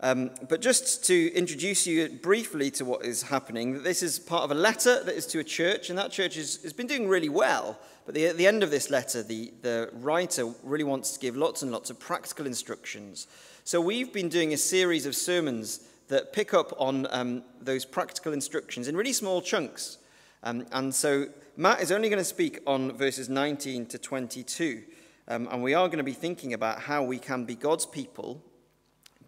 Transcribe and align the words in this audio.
Um, 0.00 0.30
but 0.48 0.60
just 0.60 1.04
to 1.06 1.32
introduce 1.34 1.84
you 1.86 2.08
briefly 2.08 2.70
to 2.72 2.84
what 2.84 3.04
is 3.04 3.22
happening, 3.22 3.82
this 3.82 4.02
is 4.02 4.20
part 4.20 4.44
of 4.44 4.52
a 4.52 4.54
letter 4.54 5.02
that 5.02 5.14
is 5.14 5.26
to 5.28 5.40
a 5.40 5.44
church, 5.44 5.90
and 5.90 5.98
that 5.98 6.12
church 6.12 6.36
is, 6.36 6.62
has 6.62 6.72
been 6.72 6.86
doing 6.86 7.08
really 7.08 7.28
well. 7.28 7.76
But 8.06 8.14
the, 8.14 8.26
at 8.26 8.36
the 8.36 8.46
end 8.46 8.62
of 8.62 8.70
this 8.70 8.90
letter, 8.90 9.24
the, 9.24 9.52
the 9.62 9.90
writer 9.94 10.52
really 10.62 10.84
wants 10.84 11.12
to 11.12 11.20
give 11.20 11.36
lots 11.36 11.62
and 11.62 11.72
lots 11.72 11.90
of 11.90 11.98
practical 11.98 12.46
instructions. 12.46 13.26
So 13.64 13.80
we've 13.80 14.12
been 14.12 14.28
doing 14.28 14.52
a 14.52 14.56
series 14.56 15.04
of 15.04 15.16
sermons 15.16 15.80
that 16.06 16.32
pick 16.32 16.54
up 16.54 16.72
on 16.78 17.06
um, 17.10 17.42
those 17.60 17.84
practical 17.84 18.32
instructions 18.32 18.86
in 18.88 18.96
really 18.96 19.12
small 19.12 19.42
chunks. 19.42 19.98
Um, 20.44 20.64
and 20.70 20.94
so 20.94 21.26
Matt 21.56 21.82
is 21.82 21.90
only 21.90 22.08
going 22.08 22.20
to 22.20 22.24
speak 22.24 22.60
on 22.66 22.92
verses 22.92 23.28
19 23.28 23.86
to 23.86 23.98
22. 23.98 24.84
Um, 25.26 25.48
and 25.50 25.62
we 25.62 25.74
are 25.74 25.88
going 25.88 25.98
to 25.98 26.04
be 26.04 26.12
thinking 26.12 26.54
about 26.54 26.80
how 26.82 27.02
we 27.02 27.18
can 27.18 27.44
be 27.44 27.56
God's 27.56 27.84
people 27.84 28.42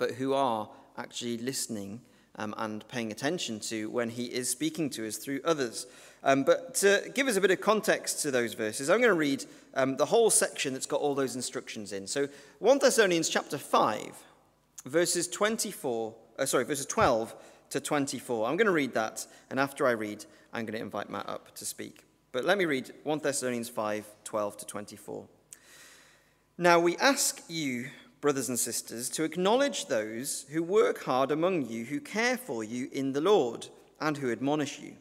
but 0.00 0.12
who 0.12 0.32
are 0.32 0.68
actually 0.96 1.36
listening 1.38 2.00
um, 2.36 2.54
and 2.56 2.88
paying 2.88 3.12
attention 3.12 3.60
to 3.60 3.90
when 3.90 4.08
he 4.08 4.24
is 4.24 4.48
speaking 4.48 4.88
to 4.88 5.06
us 5.06 5.18
through 5.18 5.40
others. 5.44 5.86
Um, 6.24 6.42
but 6.42 6.74
to 6.76 7.10
give 7.14 7.28
us 7.28 7.36
a 7.36 7.40
bit 7.40 7.50
of 7.50 7.60
context 7.60 8.22
to 8.22 8.30
those 8.30 8.54
verses, 8.54 8.88
I'm 8.88 8.98
going 8.98 9.10
to 9.10 9.14
read 9.14 9.44
um, 9.74 9.96
the 9.96 10.06
whole 10.06 10.30
section 10.30 10.72
that's 10.72 10.86
got 10.86 11.00
all 11.00 11.14
those 11.14 11.36
instructions 11.36 11.92
in. 11.92 12.06
So 12.06 12.28
1 12.60 12.78
Thessalonians 12.78 13.28
chapter 13.28 13.58
5, 13.58 14.24
verses 14.86 15.28
24, 15.28 16.14
uh, 16.38 16.46
sorry, 16.46 16.64
verses 16.64 16.86
12 16.86 17.34
to 17.70 17.80
24. 17.80 18.48
I'm 18.48 18.56
going 18.56 18.66
to 18.66 18.72
read 18.72 18.94
that, 18.94 19.26
and 19.50 19.60
after 19.60 19.86
I 19.86 19.92
read, 19.92 20.24
I'm 20.52 20.64
going 20.64 20.78
to 20.78 20.80
invite 20.80 21.10
Matt 21.10 21.28
up 21.28 21.54
to 21.56 21.66
speak. 21.66 22.04
But 22.32 22.44
let 22.46 22.56
me 22.56 22.64
read 22.64 22.90
1 23.04 23.18
Thessalonians 23.18 23.68
5, 23.68 24.06
12 24.24 24.56
to 24.56 24.66
24. 24.66 25.26
Now 26.56 26.78
we 26.78 26.96
ask 26.98 27.42
you, 27.48 27.88
brothers 28.20 28.48
and 28.48 28.58
sisters, 28.58 29.08
to 29.10 29.24
acknowledge 29.24 29.86
those 29.86 30.44
who 30.50 30.62
work 30.62 31.04
hard 31.04 31.30
among 31.30 31.66
you, 31.68 31.84
who 31.84 32.00
care 32.00 32.36
for 32.36 32.62
you 32.62 32.88
in 32.92 33.12
the 33.12 33.20
Lord, 33.20 33.68
and 34.00 34.16
who 34.16 34.30
admonish 34.30 34.78
you. 34.78 34.96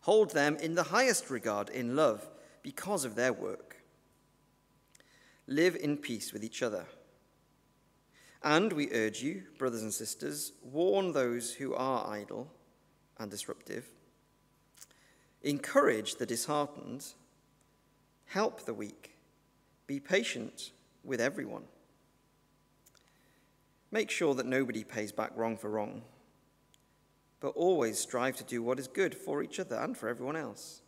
Hold 0.00 0.30
them 0.30 0.56
in 0.56 0.74
the 0.74 0.84
highest 0.84 1.30
regard 1.30 1.68
in 1.68 1.96
love 1.96 2.28
because 2.62 3.04
of 3.04 3.14
their 3.14 3.32
work. 3.32 3.82
Live 5.46 5.76
in 5.76 5.96
peace 5.96 6.32
with 6.32 6.44
each 6.44 6.62
other. 6.62 6.86
And 8.42 8.72
we 8.72 8.92
urge 8.92 9.22
you, 9.22 9.42
brothers 9.58 9.82
and 9.82 9.92
sisters, 9.92 10.52
warn 10.62 11.12
those 11.12 11.54
who 11.54 11.74
are 11.74 12.08
idle 12.08 12.48
and 13.18 13.30
disruptive. 13.30 13.86
Encourage 15.42 16.16
the 16.16 16.26
disheartened. 16.26 17.04
Help 18.26 18.64
the 18.64 18.74
weak. 18.74 19.16
Be 19.86 20.00
patient 20.00 20.70
with 21.04 21.20
everyone. 21.20 21.64
Make 23.96 24.10
sure 24.10 24.34
that 24.34 24.44
nobody 24.44 24.84
pays 24.84 25.10
back 25.10 25.30
wrong 25.34 25.56
for 25.56 25.70
wrong, 25.70 26.02
but 27.40 27.56
always 27.56 27.98
strive 27.98 28.36
to 28.36 28.44
do 28.44 28.62
what 28.62 28.78
is 28.78 28.88
good 28.88 29.14
for 29.14 29.42
each 29.42 29.58
other 29.58 29.76
and 29.76 29.96
for 29.96 30.10
everyone 30.10 30.36
else. 30.36 30.82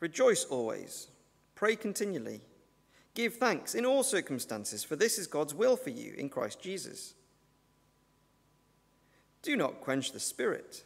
Rejoice 0.00 0.46
always, 0.46 1.08
pray 1.54 1.76
continually, 1.76 2.40
give 3.12 3.34
thanks 3.34 3.74
in 3.74 3.84
all 3.84 4.02
circumstances, 4.02 4.82
for 4.82 4.96
this 4.96 5.18
is 5.18 5.26
God's 5.26 5.52
will 5.52 5.76
for 5.76 5.90
you 5.90 6.14
in 6.16 6.30
Christ 6.30 6.58
Jesus. 6.58 7.12
Do 9.42 9.56
not 9.56 9.82
quench 9.82 10.12
the 10.12 10.20
spirit. 10.20 10.84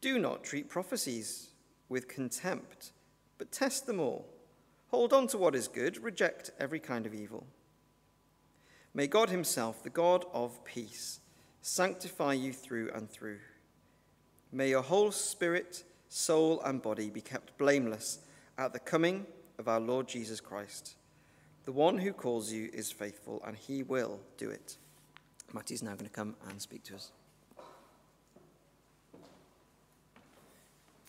Do 0.00 0.20
not 0.20 0.44
treat 0.44 0.68
prophecies 0.68 1.48
with 1.88 2.06
contempt, 2.06 2.92
but 3.38 3.50
test 3.50 3.86
them 3.86 3.98
all. 3.98 4.24
Hold 4.92 5.12
on 5.12 5.26
to 5.26 5.36
what 5.36 5.56
is 5.56 5.66
good, 5.66 6.00
reject 6.00 6.52
every 6.60 6.78
kind 6.78 7.06
of 7.06 7.12
evil. 7.12 7.44
May 8.96 9.06
God 9.06 9.28
Himself, 9.28 9.82
the 9.82 9.90
God 9.90 10.24
of 10.32 10.64
peace, 10.64 11.20
sanctify 11.60 12.32
you 12.32 12.54
through 12.54 12.90
and 12.94 13.10
through. 13.10 13.40
May 14.50 14.70
your 14.70 14.80
whole 14.80 15.12
spirit, 15.12 15.84
soul, 16.08 16.62
and 16.64 16.80
body 16.80 17.10
be 17.10 17.20
kept 17.20 17.58
blameless 17.58 18.20
at 18.56 18.72
the 18.72 18.78
coming 18.78 19.26
of 19.58 19.68
our 19.68 19.80
Lord 19.80 20.08
Jesus 20.08 20.40
Christ. 20.40 20.94
The 21.66 21.72
one 21.72 21.98
who 21.98 22.14
calls 22.14 22.50
you 22.50 22.70
is 22.72 22.90
faithful, 22.90 23.42
and 23.46 23.54
he 23.54 23.82
will 23.82 24.18
do 24.38 24.48
it. 24.48 24.78
Matty's 25.52 25.82
now 25.82 25.92
going 25.92 26.06
to 26.06 26.10
come 26.10 26.34
and 26.48 26.58
speak 26.58 26.82
to 26.84 26.94
us. 26.94 27.12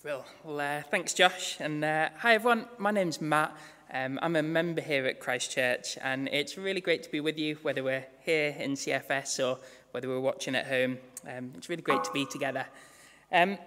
Well, 0.04 0.26
well 0.44 0.60
uh, 0.60 0.84
thanks, 0.92 1.14
Josh. 1.14 1.56
And 1.62 1.86
uh, 1.86 2.10
hi, 2.18 2.36
everyone. 2.36 2.66
My 2.78 2.92
name's 2.92 3.22
Matt. 3.22 3.56
Um, 3.94 4.20
I'm 4.22 4.36
a 4.36 4.44
member 4.44 4.82
here 4.82 5.06
at 5.06 5.22
Christchurch, 5.22 5.98
and 6.02 6.28
it's 6.28 6.58
really 6.58 6.82
great 6.82 7.04
to 7.04 7.10
be 7.10 7.22
with 7.22 7.40
you, 7.40 7.58
whether 7.62 7.84
we're 7.84 8.06
here 8.26 8.54
in 8.60 8.74
CFS 8.74 9.40
or 9.46 9.60
whether 9.92 10.10
we're 10.10 10.20
watching 10.20 10.56
at 10.56 10.68
home. 10.68 10.98
Um, 11.26 11.54
it's 11.56 11.70
really 11.70 11.82
great 11.82 12.04
to 12.04 12.12
be 12.12 12.26
together. 12.26 12.66
Um, 13.32 13.58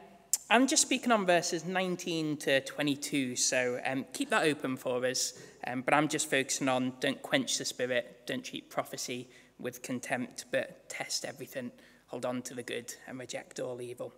I'm 0.50 0.66
just 0.66 0.82
speaking 0.82 1.10
on 1.10 1.24
verses 1.24 1.64
19 1.64 2.36
to 2.38 2.60
22, 2.60 3.36
so 3.36 3.80
um, 3.86 4.04
keep 4.12 4.28
that 4.30 4.44
open 4.44 4.76
for 4.76 5.04
us. 5.06 5.32
Um, 5.66 5.80
but 5.80 5.94
I'm 5.94 6.08
just 6.08 6.28
focusing 6.28 6.68
on 6.68 6.92
don't 7.00 7.22
quench 7.22 7.56
the 7.56 7.64
spirit, 7.64 8.22
don't 8.26 8.44
treat 8.44 8.68
prophecy 8.68 9.28
with 9.58 9.80
contempt, 9.80 10.46
but 10.50 10.88
test 10.90 11.24
everything, 11.24 11.70
hold 12.08 12.26
on 12.26 12.42
to 12.42 12.54
the 12.54 12.62
good, 12.62 12.94
and 13.08 13.18
reject 13.18 13.58
all 13.58 13.80
evil. 13.80 14.12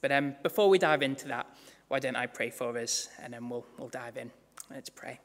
But 0.00 0.12
um, 0.12 0.36
before 0.44 0.68
we 0.68 0.78
dive 0.78 1.02
into 1.02 1.26
that, 1.28 1.46
why 1.88 1.98
don't 1.98 2.16
I 2.16 2.26
pray 2.26 2.50
for 2.50 2.78
us, 2.78 3.08
and 3.20 3.32
then 3.32 3.48
we'll, 3.48 3.66
we'll 3.76 3.88
dive 3.88 4.16
in. 4.16 4.30
Let's 4.70 4.90
pray. 4.90 5.18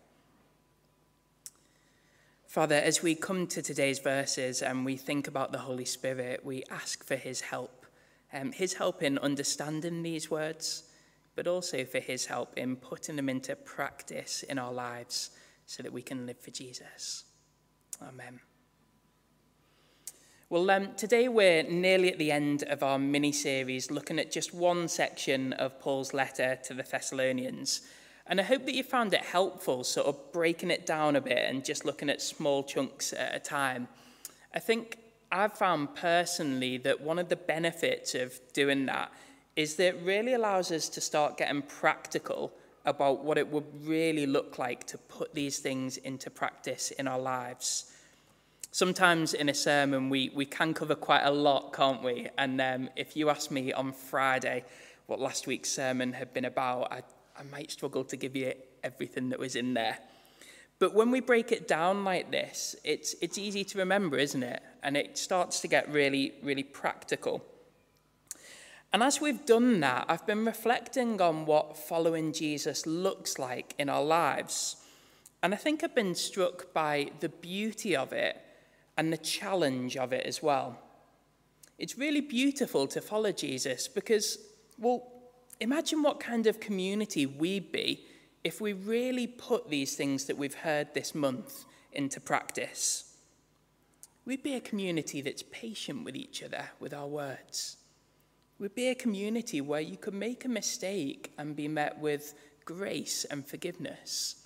Father, 2.54 2.76
as 2.76 3.02
we 3.02 3.16
come 3.16 3.48
to 3.48 3.64
today's 3.64 3.98
verses 3.98 4.62
and 4.62 4.86
we 4.86 4.96
think 4.96 5.28
about 5.28 5.52
the 5.52 5.58
Holy 5.58 5.86
Spirit, 5.86 6.46
we 6.46 6.62
ask 6.70 7.04
for 7.04 7.16
his 7.16 7.42
help. 7.42 7.88
Um, 8.32 8.52
his 8.52 8.76
help 8.76 9.02
in 9.02 9.18
understanding 9.18 10.04
these 10.04 10.30
words, 10.30 10.84
but 11.36 11.48
also 11.48 11.84
for 11.84 11.98
his 11.98 12.28
help 12.28 12.56
in 12.56 12.76
putting 12.76 13.16
them 13.16 13.28
into 13.28 13.56
practice 13.56 14.44
in 14.44 14.60
our 14.60 14.72
lives 14.72 15.32
so 15.66 15.82
that 15.82 15.92
we 15.92 16.04
can 16.04 16.28
live 16.28 16.38
for 16.38 16.52
Jesus. 16.52 17.24
Amen. 18.08 18.40
Well, 20.48 20.70
um, 20.70 20.94
today 20.96 21.30
we're 21.30 21.64
nearly 21.64 22.12
at 22.12 22.20
the 22.20 22.32
end 22.32 22.66
of 22.66 22.84
our 22.84 23.00
mini 23.00 23.32
series 23.32 23.90
looking 23.90 24.20
at 24.20 24.32
just 24.32 24.54
one 24.54 24.88
section 24.88 25.54
of 25.54 25.80
Paul's 25.80 26.14
letter 26.14 26.60
to 26.66 26.76
the 26.76 26.84
Thessalonians. 26.84 27.82
And 28.26 28.40
I 28.40 28.44
hope 28.44 28.66
that 28.66 28.74
you 28.74 28.84
found 28.84 29.14
it 29.14 29.22
helpful, 29.22 29.84
sort 29.84 30.08
of 30.08 30.32
breaking 30.32 30.72
it 30.72 30.86
down 30.86 31.16
a 31.16 31.22
bit 31.22 31.40
and 31.40 31.64
just 31.64 31.84
looking 31.84 32.10
at 32.10 32.22
small 32.22 32.64
chunks 32.64 33.14
at 33.14 33.36
a 33.36 33.40
time. 33.40 33.88
I 34.54 34.60
think 34.60 34.98
I've 35.32 35.54
found 35.54 35.96
personally 35.96 36.78
that 36.80 37.02
one 37.02 37.20
of 37.20 37.28
the 37.28 37.36
benefits 37.36 38.16
of 38.16 38.40
doing 38.54 38.86
that 38.86 39.12
is 39.56 39.76
that 39.76 39.88
it 39.88 40.02
really 40.04 40.34
allows 40.34 40.72
us 40.72 40.90
to 40.90 41.02
start 41.02 41.38
getting 41.38 41.64
practical 41.64 42.54
about 42.86 43.24
what 43.24 43.38
it 43.38 43.48
would 43.48 43.66
really 43.86 44.26
look 44.26 44.58
like 44.58 44.86
to 44.86 44.98
put 44.98 45.34
these 45.34 45.60
things 45.60 45.98
into 45.98 46.30
practice 46.30 46.92
in 46.92 47.08
our 47.08 47.20
lives. 47.20 47.92
Sometimes 48.72 49.34
in 49.34 49.50
a 49.50 49.54
sermon, 49.54 50.10
we, 50.10 50.32
we 50.34 50.46
can 50.46 50.74
cover 50.74 50.96
quite 50.96 51.24
a 51.24 51.32
lot, 51.32 51.74
can't 51.74 52.04
we? 52.04 52.28
And 52.38 52.60
um, 52.60 52.90
if 52.96 53.16
you 53.16 53.30
ask 53.30 53.52
me 53.52 53.72
on 53.72 53.92
Friday 53.92 54.66
what 55.06 55.20
last 55.20 55.46
week's 55.48 55.70
sermon 55.70 56.14
had 56.14 56.34
been 56.34 56.46
about, 56.46 56.92
I 56.92 57.02
I 57.38 57.44
might 57.44 57.72
struggle 57.72 58.04
to 58.06 58.16
give 58.16 58.36
you 58.36 58.54
everything 58.84 59.30
that 59.30 59.40
was 59.40 59.56
in 59.56 59.74
there. 59.74 59.98
But 60.80 60.94
when 60.94 61.12
we 61.12 61.22
break 61.22 61.52
it 61.52 61.68
down 61.68 62.04
like 62.04 62.32
this, 62.32 62.76
it's, 62.84 63.16
it's 63.22 63.38
easy 63.38 63.64
to 63.64 63.78
remember, 63.78 64.18
isn't 64.18 64.44
it? 64.44 64.62
And 64.84 64.98
it 64.98 65.18
starts 65.18 65.62
to 65.62 65.68
get 65.68 65.92
really, 65.92 66.34
really 66.44 66.64
practical. 66.64 67.44
And 68.92 69.02
as 69.02 69.22
we've 69.22 69.46
done 69.46 69.80
that, 69.80 70.06
I've 70.08 70.28
been 70.28 70.46
reflecting 70.46 71.22
on 71.22 71.46
what 71.46 71.78
following 71.78 72.32
Jesus 72.34 72.86
looks 72.86 73.40
like 73.40 73.74
in 73.80 73.90
our 73.90 74.04
lives. 74.04 74.76
And 75.42 75.54
I 75.54 75.58
think 75.58 75.84
I've 75.84 75.96
been 75.96 76.16
struck 76.16 76.74
by 76.74 77.12
the 77.20 77.30
beauty 77.30 77.96
of 77.96 78.14
it 78.14 78.38
and 78.98 79.12
the 79.12 79.18
challenge 79.18 79.98
of 79.98 80.14
it 80.14 80.26
as 80.26 80.44
well. 80.44 80.80
It's 81.80 81.98
really 81.98 82.22
beautiful 82.22 82.88
to 82.88 83.02
follow 83.02 83.32
Jesus 83.32 83.88
because, 83.88 84.38
well, 84.78 85.13
Imagine 85.64 86.04
what 86.04 86.20
kind 86.20 86.46
of 86.46 86.60
community 86.60 87.26
we'd 87.26 87.72
be 87.72 88.04
if 88.44 88.60
we 88.60 88.74
really 88.74 89.28
put 89.28 89.70
these 89.70 89.96
things 89.96 90.26
that 90.26 90.38
we've 90.38 90.56
heard 90.56 90.94
this 90.94 91.16
month 91.16 91.64
into 91.94 92.20
practice. 92.20 93.16
We'd 94.26 94.44
be 94.44 94.56
a 94.56 94.60
community 94.60 95.22
that's 95.22 95.42
patient 95.42 96.04
with 96.04 96.18
each 96.18 96.44
other 96.44 96.72
with 96.82 96.94
our 96.94 97.08
words. 97.08 97.78
We'd 98.60 98.76
be 98.76 98.90
a 98.90 98.96
community 98.96 99.62
where 99.62 99.80
you 99.80 99.96
could 99.96 100.14
make 100.14 100.44
a 100.44 100.50
mistake 100.50 101.32
and 101.38 101.56
be 101.56 101.70
met 101.70 101.98
with 101.98 102.34
grace 102.66 103.24
and 103.24 103.48
forgiveness. 103.48 104.46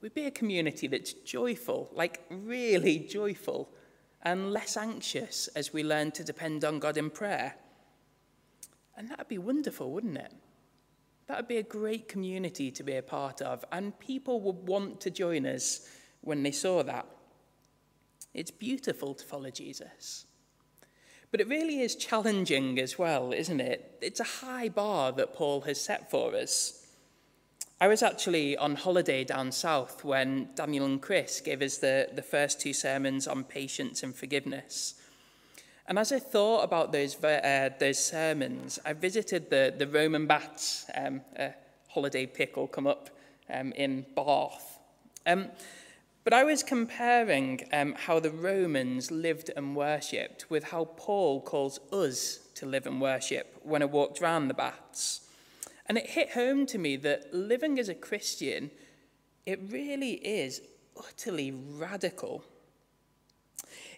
We'd 0.00 0.14
be 0.14 0.26
a 0.26 0.30
community 0.30 0.86
that's 0.86 1.12
joyful, 1.12 1.90
like 1.92 2.24
really 2.30 3.00
joyful, 3.00 3.68
and 4.22 4.52
less 4.52 4.76
anxious 4.76 5.48
as 5.56 5.72
we 5.72 5.82
learn 5.82 6.12
to 6.12 6.22
depend 6.22 6.64
on 6.64 6.78
God 6.78 6.96
in 6.96 7.10
prayer. 7.10 7.56
And 8.96 9.10
that 9.10 9.18
would 9.18 9.28
be 9.28 9.38
wonderful, 9.38 9.92
wouldn't 9.92 10.16
it? 10.16 10.32
That 11.26 11.38
would 11.38 11.48
be 11.48 11.58
a 11.58 11.62
great 11.62 12.08
community 12.08 12.70
to 12.70 12.82
be 12.82 12.96
a 12.96 13.02
part 13.02 13.42
of, 13.42 13.64
and 13.72 13.98
people 13.98 14.40
would 14.42 14.68
want 14.68 15.00
to 15.02 15.10
join 15.10 15.44
us 15.44 15.88
when 16.20 16.42
they 16.42 16.52
saw 16.52 16.82
that. 16.84 17.06
It's 18.32 18.50
beautiful 18.50 19.14
to 19.14 19.24
follow 19.24 19.50
Jesus. 19.50 20.26
But 21.30 21.40
it 21.40 21.48
really 21.48 21.80
is 21.80 21.96
challenging 21.96 22.78
as 22.78 22.98
well, 22.98 23.32
isn't 23.32 23.60
it? 23.60 23.98
It's 24.00 24.20
a 24.20 24.24
high 24.24 24.68
bar 24.68 25.12
that 25.12 25.34
Paul 25.34 25.62
has 25.62 25.80
set 25.80 26.10
for 26.10 26.34
us. 26.34 26.86
I 27.80 27.88
was 27.88 28.02
actually 28.02 28.56
on 28.56 28.76
holiday 28.76 29.24
down 29.24 29.52
south 29.52 30.04
when 30.04 30.50
Daniel 30.54 30.86
and 30.86 31.02
Chris 31.02 31.40
gave 31.40 31.60
us 31.60 31.78
the, 31.78 32.08
the 32.14 32.22
first 32.22 32.60
two 32.60 32.72
sermons 32.72 33.26
on 33.26 33.44
patience 33.44 34.02
and 34.02 34.14
forgiveness. 34.14 34.94
And 35.88 35.98
as 35.98 36.10
I 36.10 36.18
thought 36.18 36.64
about 36.64 36.90
those, 36.90 37.22
uh, 37.22 37.70
those 37.78 37.98
sermons, 37.98 38.78
I 38.84 38.92
visited 38.92 39.50
the, 39.50 39.72
the 39.76 39.86
Roman 39.86 40.26
baths, 40.26 40.86
um, 40.94 41.20
a 41.38 41.52
holiday 41.88 42.26
pickle 42.26 42.66
come 42.66 42.86
up 42.86 43.10
um, 43.48 43.72
in 43.72 44.04
Bath. 44.16 44.80
Um, 45.26 45.46
but 46.24 46.32
I 46.32 46.42
was 46.42 46.64
comparing 46.64 47.68
um, 47.72 47.94
how 47.96 48.18
the 48.18 48.32
Romans 48.32 49.12
lived 49.12 49.52
and 49.56 49.76
worshipped 49.76 50.50
with 50.50 50.64
how 50.64 50.86
Paul 50.96 51.40
calls 51.40 51.78
us 51.92 52.40
to 52.56 52.66
live 52.66 52.86
and 52.86 53.00
worship 53.00 53.56
when 53.62 53.80
I 53.80 53.84
walked 53.84 54.20
around 54.20 54.48
the 54.48 54.54
baths. 54.54 55.20
And 55.86 55.96
it 55.96 56.10
hit 56.10 56.32
home 56.32 56.66
to 56.66 56.78
me 56.78 56.96
that 56.96 57.32
living 57.32 57.78
as 57.78 57.88
a 57.88 57.94
Christian, 57.94 58.72
it 59.46 59.60
really 59.70 60.14
is 60.14 60.62
utterly 60.96 61.52
radical. 61.52 62.42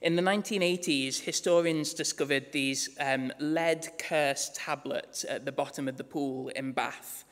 In 0.00 0.14
the 0.14 0.22
1980s, 0.22 1.20
historians 1.20 1.92
discovered 1.92 2.52
these 2.52 2.90
um, 3.00 3.32
lead 3.40 3.88
curse 3.98 4.50
tablets 4.54 5.24
at 5.24 5.44
the 5.44 5.52
bottom 5.52 5.88
of 5.88 5.96
the 5.96 6.04
pool 6.04 6.48
in 6.48 6.72
Bath. 6.72 7.24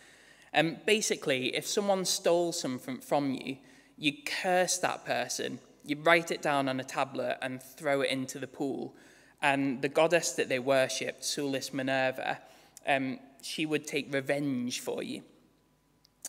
Um, 0.53 0.79
basically, 0.85 1.55
if 1.55 1.67
someone 1.67 2.05
stole 2.05 2.51
something 2.53 2.99
from 2.99 3.33
you, 3.33 3.59
you 3.97 4.15
curse 4.25 4.79
that 4.79 5.05
person, 5.05 5.61
you 5.85 5.97
write 6.03 6.33
it 6.33 6.43
down 6.43 6.69
on 6.69 6.81
a 6.81 6.85
tablet 6.85 7.39
and 7.41 7.63
throw 7.63 8.01
it 8.01 8.11
into 8.11 8.41
the 8.41 8.49
pool. 8.49 8.97
And 9.41 9.81
the 9.81 9.89
goddess 9.89 10.33
that 10.33 10.49
they 10.49 10.59
worshipped, 10.59 11.23
Sulis 11.23 11.73
Minerva, 11.73 12.39
um, 12.87 13.21
she 13.43 13.65
would 13.65 13.87
take 13.87 14.13
revenge 14.13 14.81
for 14.81 15.05
you. 15.05 15.23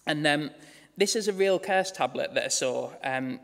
And 0.06 0.26
um, 0.28 0.52
this 0.98 1.16
is 1.16 1.28
a 1.28 1.34
real 1.34 1.58
curse 1.58 1.92
tablet 1.92 2.36
that 2.36 2.46
I 2.46 2.50
saw. 2.50 2.92
Um, 3.04 3.40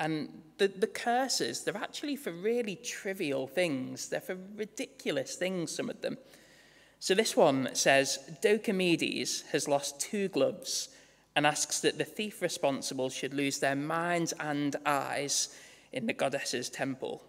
and 0.00 0.42
the, 0.56 0.68
the 0.68 0.86
curses, 0.86 1.62
they're 1.62 1.76
actually 1.76 2.16
for 2.16 2.32
really 2.32 2.76
trivial 2.76 3.46
things. 3.46 4.08
They're 4.08 4.20
for 4.20 4.38
ridiculous 4.56 5.36
things, 5.36 5.70
some 5.70 5.90
of 5.90 6.00
them. 6.00 6.16
So 6.98 7.14
this 7.14 7.36
one 7.36 7.68
says, 7.74 8.18
Docomedes 8.42 9.46
has 9.52 9.68
lost 9.68 10.00
two 10.00 10.28
gloves 10.28 10.88
and 11.36 11.46
asks 11.46 11.80
that 11.80 11.98
the 11.98 12.04
thief 12.04 12.42
responsible 12.42 13.10
should 13.10 13.34
lose 13.34 13.58
their 13.58 13.76
minds 13.76 14.32
and 14.40 14.74
eyes 14.84 15.54
in 15.92 16.06
the 16.06 16.12
goddess's 16.12 16.68
temple. 16.68 17.22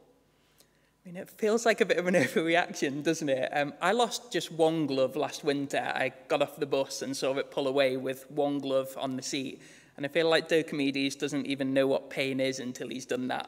I 1.03 1.09
mean, 1.09 1.17
it 1.17 1.29
feels 1.29 1.65
like 1.65 1.81
a 1.81 1.85
bit 1.85 1.97
of 1.97 2.07
an 2.07 2.13
overreaction, 2.25 3.03
doesn't 3.03 3.29
it? 3.29 3.49
Um, 3.53 3.73
I 3.81 3.91
lost 3.91 4.31
just 4.31 4.51
one 4.51 4.87
glove 4.87 5.15
last 5.15 5.43
winter. 5.43 5.79
I 5.79 6.13
got 6.27 6.41
off 6.41 6.57
the 6.57 6.65
bus 6.65 7.01
and 7.01 7.15
saw 7.15 7.33
it 7.37 7.51
pull 7.51 7.67
away 7.67 7.97
with 7.97 8.29
one 8.31 8.59
glove 8.59 8.95
on 8.97 9.15
the 9.15 9.23
seat. 9.23 9.61
And 10.01 10.07
I 10.07 10.09
feel 10.11 10.31
like 10.31 10.49
Docomedes 10.49 11.15
doesn't 11.15 11.45
even 11.45 11.75
know 11.75 11.85
what 11.85 12.09
pain 12.09 12.39
is 12.39 12.59
until 12.59 12.87
he's 12.87 13.05
done 13.05 13.27
that. 13.27 13.47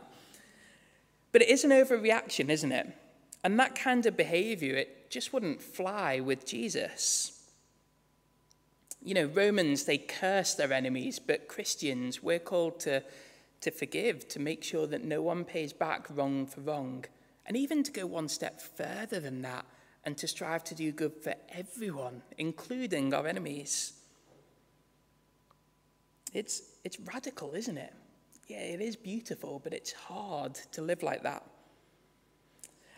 But 1.31 1.41
it 1.41 1.50
is 1.50 1.63
an 1.63 1.71
overreaction, 1.71 2.50
isn't 2.50 2.71
it? 2.71 2.95
And 3.44 3.59
that 3.59 3.73
kind 3.73 4.05
of 4.05 4.15
behavior, 4.15 4.75
it 4.75 5.09
just 5.09 5.33
wouldn't 5.33 5.63
fly 5.63 6.19
with 6.19 6.45
Jesus. 6.45 7.44
You 9.01 9.15
know, 9.15 9.25
Romans, 9.25 9.85
they 9.85 9.97
curse 9.97 10.53
their 10.53 10.71
enemies, 10.71 11.17
but 11.17 11.47
Christians, 11.47 12.21
we're 12.21 12.38
called 12.38 12.79
to, 12.81 13.01
to 13.61 13.71
forgive, 13.71 14.27
to 14.27 14.39
make 14.39 14.63
sure 14.63 14.85
that 14.85 15.03
no 15.03 15.23
one 15.23 15.45
pays 15.45 15.73
back 15.73 16.06
wrong 16.11 16.45
for 16.45 16.61
wrong, 16.61 17.06
and 17.47 17.57
even 17.57 17.81
to 17.81 17.91
go 17.91 18.06
one 18.06 18.29
step 18.29 18.61
further 18.61 19.19
than 19.19 19.41
that 19.41 19.65
and 20.06 20.15
to 20.19 20.27
strive 20.27 20.63
to 20.65 20.75
do 20.75 20.91
good 20.91 21.15
for 21.15 21.33
everyone, 21.49 22.21
including 22.38 23.11
our 23.11 23.25
enemies. 23.25 23.94
It's, 26.33 26.62
it's 26.83 27.00
radical, 27.00 27.53
isn't 27.53 27.77
it? 27.77 27.94
Yeah, 28.47 28.59
it 28.59 28.81
is 28.81 28.95
beautiful, 28.95 29.62
but 29.63 29.74
it's 29.74 29.94
hard 29.94 30.56
to 30.71 30.81
live 30.81 31.03
like 31.03 31.24
that. 31.24 31.44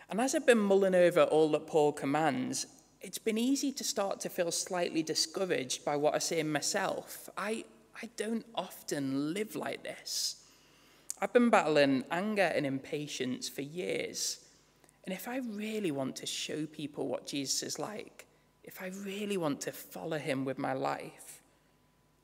And 0.08 0.20
as 0.20 0.34
I've 0.34 0.46
been 0.46 0.58
mulling 0.58 0.94
over 0.94 1.24
all 1.24 1.50
that 1.52 1.66
Paul 1.66 1.92
commands, 1.92 2.66
it's 3.00 3.18
been 3.18 3.38
easy 3.38 3.72
to 3.72 3.84
start 3.84 4.20
to 4.20 4.28
feel 4.28 4.50
slightly 4.50 5.02
discouraged 5.02 5.84
by 5.84 5.96
what 5.96 6.14
I 6.14 6.18
say 6.18 6.40
in 6.40 6.50
myself. 6.50 7.28
I, 7.36 7.64
I 8.02 8.08
don't 8.16 8.46
often 8.54 9.34
live 9.34 9.54
like 9.56 9.82
this. 9.82 10.42
I've 11.20 11.32
been 11.32 11.50
battling 11.50 12.04
anger 12.10 12.52
and 12.54 12.66
impatience 12.66 13.48
for 13.48 13.62
years. 13.62 14.40
And 15.04 15.14
if 15.14 15.28
I 15.28 15.38
really 15.38 15.90
want 15.90 16.16
to 16.16 16.26
show 16.26 16.66
people 16.66 17.06
what 17.06 17.26
Jesus 17.26 17.62
is 17.62 17.78
like, 17.78 18.26
if 18.64 18.82
I 18.82 18.90
really 19.04 19.36
want 19.36 19.60
to 19.62 19.72
follow 19.72 20.18
him 20.18 20.44
with 20.44 20.58
my 20.58 20.72
life, 20.72 21.25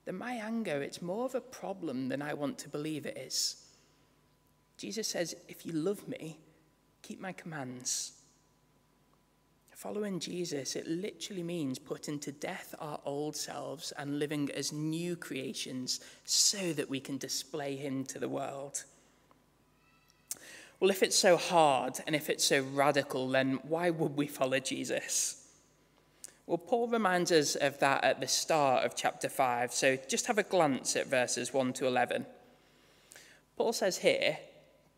then 0.04 0.16
my 0.16 0.34
anger, 0.34 0.82
it's 0.82 1.00
more 1.00 1.24
of 1.24 1.34
a 1.34 1.40
problem 1.40 2.08
than 2.08 2.22
I 2.22 2.34
want 2.34 2.58
to 2.58 2.68
believe 2.68 3.06
it 3.06 3.16
is. 3.16 3.56
Jesus 4.76 5.06
says, 5.06 5.34
if 5.48 5.64
you 5.64 5.72
love 5.72 6.08
me, 6.08 6.38
keep 7.02 7.20
my 7.20 7.32
commands. 7.32 8.12
Following 9.82 10.20
Jesus, 10.20 10.76
it 10.76 10.86
literally 10.86 11.42
means 11.42 11.76
putting 11.76 12.20
to 12.20 12.30
death 12.30 12.72
our 12.78 13.00
old 13.04 13.34
selves 13.34 13.92
and 13.98 14.20
living 14.20 14.48
as 14.54 14.72
new 14.72 15.16
creations 15.16 15.98
so 16.24 16.72
that 16.74 16.88
we 16.88 17.00
can 17.00 17.18
display 17.18 17.74
Him 17.74 18.04
to 18.04 18.20
the 18.20 18.28
world. 18.28 18.84
Well, 20.78 20.90
if 20.90 21.02
it's 21.02 21.18
so 21.18 21.36
hard 21.36 21.98
and 22.06 22.14
if 22.14 22.30
it's 22.30 22.44
so 22.44 22.62
radical, 22.74 23.28
then 23.28 23.58
why 23.64 23.90
would 23.90 24.16
we 24.16 24.28
follow 24.28 24.60
Jesus? 24.60 25.41
Well, 26.46 26.58
Paul 26.58 26.88
reminds 26.88 27.30
us 27.30 27.54
of 27.54 27.78
that 27.78 28.02
at 28.02 28.20
the 28.20 28.26
start 28.26 28.84
of 28.84 28.96
chapter 28.96 29.28
5, 29.28 29.72
so 29.72 29.96
just 30.08 30.26
have 30.26 30.38
a 30.38 30.42
glance 30.42 30.96
at 30.96 31.06
verses 31.06 31.52
1 31.52 31.72
to 31.74 31.86
11. 31.86 32.26
Paul 33.56 33.72
says 33.72 33.98
here, 33.98 34.38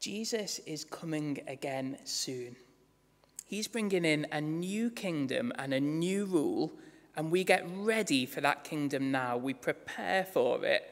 Jesus 0.00 0.58
is 0.60 0.84
coming 0.84 1.40
again 1.46 1.98
soon. 2.04 2.56
He's 3.46 3.68
bringing 3.68 4.06
in 4.06 4.26
a 4.32 4.40
new 4.40 4.90
kingdom 4.90 5.52
and 5.58 5.74
a 5.74 5.80
new 5.80 6.24
rule, 6.24 6.72
and 7.14 7.30
we 7.30 7.44
get 7.44 7.64
ready 7.68 8.24
for 8.24 8.40
that 8.40 8.64
kingdom 8.64 9.10
now. 9.12 9.36
We 9.36 9.52
prepare 9.52 10.24
for 10.24 10.64
it 10.64 10.90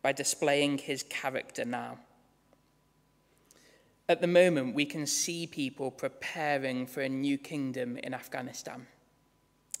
by 0.00 0.12
displaying 0.12 0.78
his 0.78 1.02
character 1.02 1.64
now. 1.64 1.98
At 4.08 4.20
the 4.20 4.26
moment, 4.28 4.76
we 4.76 4.86
can 4.86 5.06
see 5.06 5.46
people 5.46 5.90
preparing 5.90 6.86
for 6.86 7.00
a 7.00 7.08
new 7.08 7.36
kingdom 7.36 7.98
in 7.98 8.14
Afghanistan. 8.14 8.86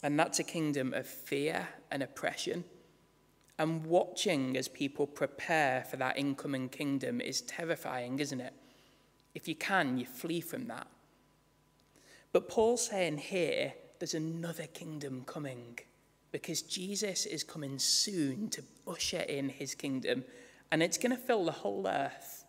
And 0.02 0.18
that's 0.18 0.38
a 0.38 0.44
kingdom 0.44 0.94
of 0.94 1.06
fear 1.06 1.68
and 1.90 2.02
oppression. 2.02 2.64
And 3.58 3.84
watching 3.84 4.56
as 4.56 4.68
people 4.68 5.06
prepare 5.06 5.84
for 5.84 5.96
that 5.96 6.16
incoming 6.16 6.68
kingdom 6.68 7.20
is 7.20 7.40
terrifying, 7.40 8.20
isn't 8.20 8.40
it? 8.40 8.54
If 9.34 9.48
you 9.48 9.56
can, 9.56 9.98
you 9.98 10.06
flee 10.06 10.40
from 10.40 10.68
that. 10.68 10.86
But 12.32 12.48
Paul's 12.48 12.86
saying 12.86 13.18
here 13.18 13.72
there's 13.98 14.14
another 14.14 14.66
kingdom 14.66 15.24
coming 15.26 15.78
because 16.30 16.62
Jesus 16.62 17.26
is 17.26 17.42
coming 17.42 17.78
soon 17.78 18.48
to 18.50 18.62
usher 18.86 19.20
in 19.20 19.48
his 19.48 19.74
kingdom 19.74 20.24
and 20.70 20.82
it's 20.82 20.98
going 20.98 21.16
to 21.16 21.22
fill 21.22 21.44
the 21.44 21.52
whole 21.52 21.86
earth. 21.88 22.44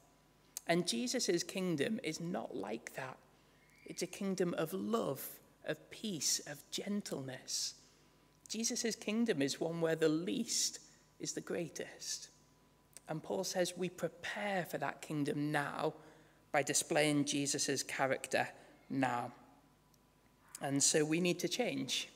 And 0.68 0.88
Jesus' 0.88 1.42
kingdom 1.44 2.00
is 2.04 2.20
not 2.20 2.56
like 2.56 2.94
that. 2.96 3.18
It's 3.86 4.04
a 4.04 4.08
kingdom 4.08 4.54
of 4.58 4.74
love, 4.74 5.28
of 5.70 5.90
peace, 5.92 6.40
of 6.48 6.62
gentleness. 6.72 7.76
Jesus' 8.50 8.96
kingdom 8.96 9.42
is 9.42 9.60
one 9.60 9.80
where 9.80 9.96
the 9.96 10.10
least 10.10 10.80
is 11.20 11.34
the 11.34 11.42
greatest. 11.42 12.30
And 13.08 13.24
Paul 13.24 13.44
says 13.44 13.74
we 13.78 13.90
prepare 13.90 14.66
for 14.66 14.78
that 14.80 15.02
kingdom 15.02 15.52
now 15.52 15.94
by 16.52 16.64
displaying 16.64 17.26
Jesus' 17.26 17.84
character 17.84 18.48
now. 18.90 19.32
And 20.62 20.82
so 20.82 21.06
we 21.06 21.22
need 21.22 21.40
to 21.40 21.48
change. 21.48 22.10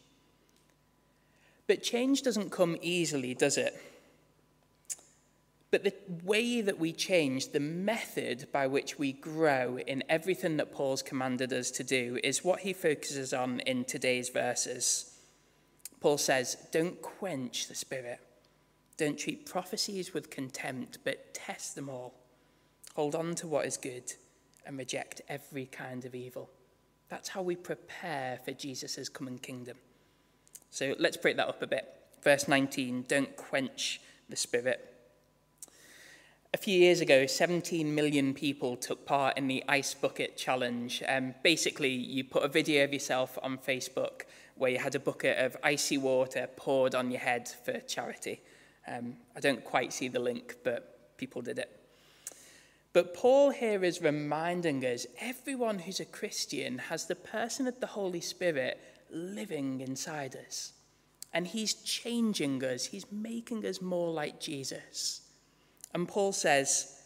But 1.68 1.84
change 1.84 2.24
doesn't 2.24 2.52
come 2.52 2.78
easily, 2.82 3.34
does 3.34 3.58
it? 3.58 3.80
But 5.74 5.84
the 5.84 5.96
way 6.24 6.62
that 6.62 6.78
we 6.78 6.92
change, 6.92 7.52
the 7.52 7.60
method 7.60 8.46
by 8.52 8.68
which 8.68 9.00
we 9.00 9.12
grow 9.12 9.80
in 9.80 10.04
everything 10.08 10.58
that 10.58 10.72
Paul's 10.72 11.02
commanded 11.02 11.52
us 11.52 11.72
to 11.72 11.84
do, 11.84 12.20
is 12.24 12.44
what 12.44 12.60
he 12.60 12.74
focuses 12.74 13.34
on 13.34 13.60
in 13.62 13.84
today's 13.84 14.30
verses. 14.30 15.18
Paul 16.00 16.20
says, 16.20 16.58
Don't 16.72 17.02
quench 17.02 17.68
the 17.68 17.74
Spirit. 17.74 18.20
Don't 18.98 19.18
treat 19.18 19.48
prophecies 19.48 20.14
with 20.14 20.30
contempt, 20.30 21.00
but 21.04 21.34
test 21.34 21.74
them 21.74 21.90
all. 21.90 22.14
Hold 22.94 23.16
on 23.16 23.34
to 23.34 23.48
what 23.48 23.66
is 23.66 23.76
good 23.76 24.14
and 24.68 24.78
reject 24.78 25.22
every 25.28 25.66
kind 25.66 26.06
of 26.06 26.14
evil. 26.14 26.52
That's 27.10 27.30
how 27.30 27.42
we 27.42 27.56
prepare 27.56 28.38
for 28.46 28.52
Jesus' 28.52 29.10
coming 29.10 29.40
kingdom. 29.40 29.78
So 30.70 30.94
let's 31.00 31.18
break 31.18 31.38
that 31.38 31.48
up 31.48 31.64
a 31.64 31.68
bit. 31.68 31.92
Verse 32.22 32.48
19 32.48 33.06
don't 33.08 33.36
quench 33.36 34.02
the 34.30 34.36
spirit. 34.36 34.93
A 36.56 36.58
few 36.58 36.78
years 36.78 37.02
ago, 37.02 37.26
17 37.26 37.96
million 37.96 38.32
people 38.36 38.76
took 38.76 39.08
part 39.08 39.40
in 39.40 39.48
the 39.48 39.64
Ice 39.68 39.96
Bucket 39.96 40.38
Challenge. 40.38 41.02
Um, 41.10 41.34
basically, 41.42 41.90
you 41.90 42.24
put 42.24 42.44
a 42.44 42.48
video 42.48 42.84
of 42.84 42.94
yourself 42.94 43.40
on 43.42 43.58
Facebook 43.58 44.22
where 44.54 44.70
you 44.70 44.78
had 44.78 44.94
a 44.94 45.00
bucket 45.00 45.40
of 45.40 45.58
icy 45.64 45.98
water 45.98 46.48
poured 46.56 46.94
on 46.94 47.10
your 47.10 47.22
head 47.22 47.50
for 47.66 47.80
charity. 47.80 48.40
Um, 48.88 49.16
I 49.36 49.40
don't 49.40 49.64
quite 49.64 49.94
see 49.94 50.10
the 50.10 50.20
link, 50.20 50.58
but 50.64 51.18
people 51.18 51.42
did 51.42 51.58
it. 51.58 51.76
But 52.94 53.16
Paul 53.16 53.50
here 53.50 53.84
is 53.84 54.00
reminding 54.00 54.86
us 54.86 55.08
everyone 55.20 55.80
who's 55.80 56.00
a 56.00 56.06
Christian 56.06 56.78
has 56.78 57.08
the 57.08 57.16
person 57.16 57.66
of 57.66 57.80
the 57.80 57.88
Holy 57.88 58.22
Spirit 58.22 58.80
living 59.10 59.82
inside 59.82 60.36
us. 60.36 60.74
And 61.34 61.48
he's 61.48 61.74
changing 61.74 62.64
us, 62.64 62.86
he's 62.86 63.12
making 63.12 63.66
us 63.66 63.82
more 63.82 64.12
like 64.12 64.40
Jesus. 64.40 65.23
And 65.94 66.08
Paul 66.08 66.32
says, 66.32 67.02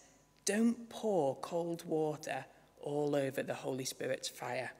don't 0.46 0.90
pour 0.90 1.36
cold 1.36 1.84
water 1.86 2.46
all 2.82 3.16
over 3.16 3.44
the 3.44 3.54
Holy 3.54 3.86
Spirit's 3.86 4.30
fire. 4.30 4.72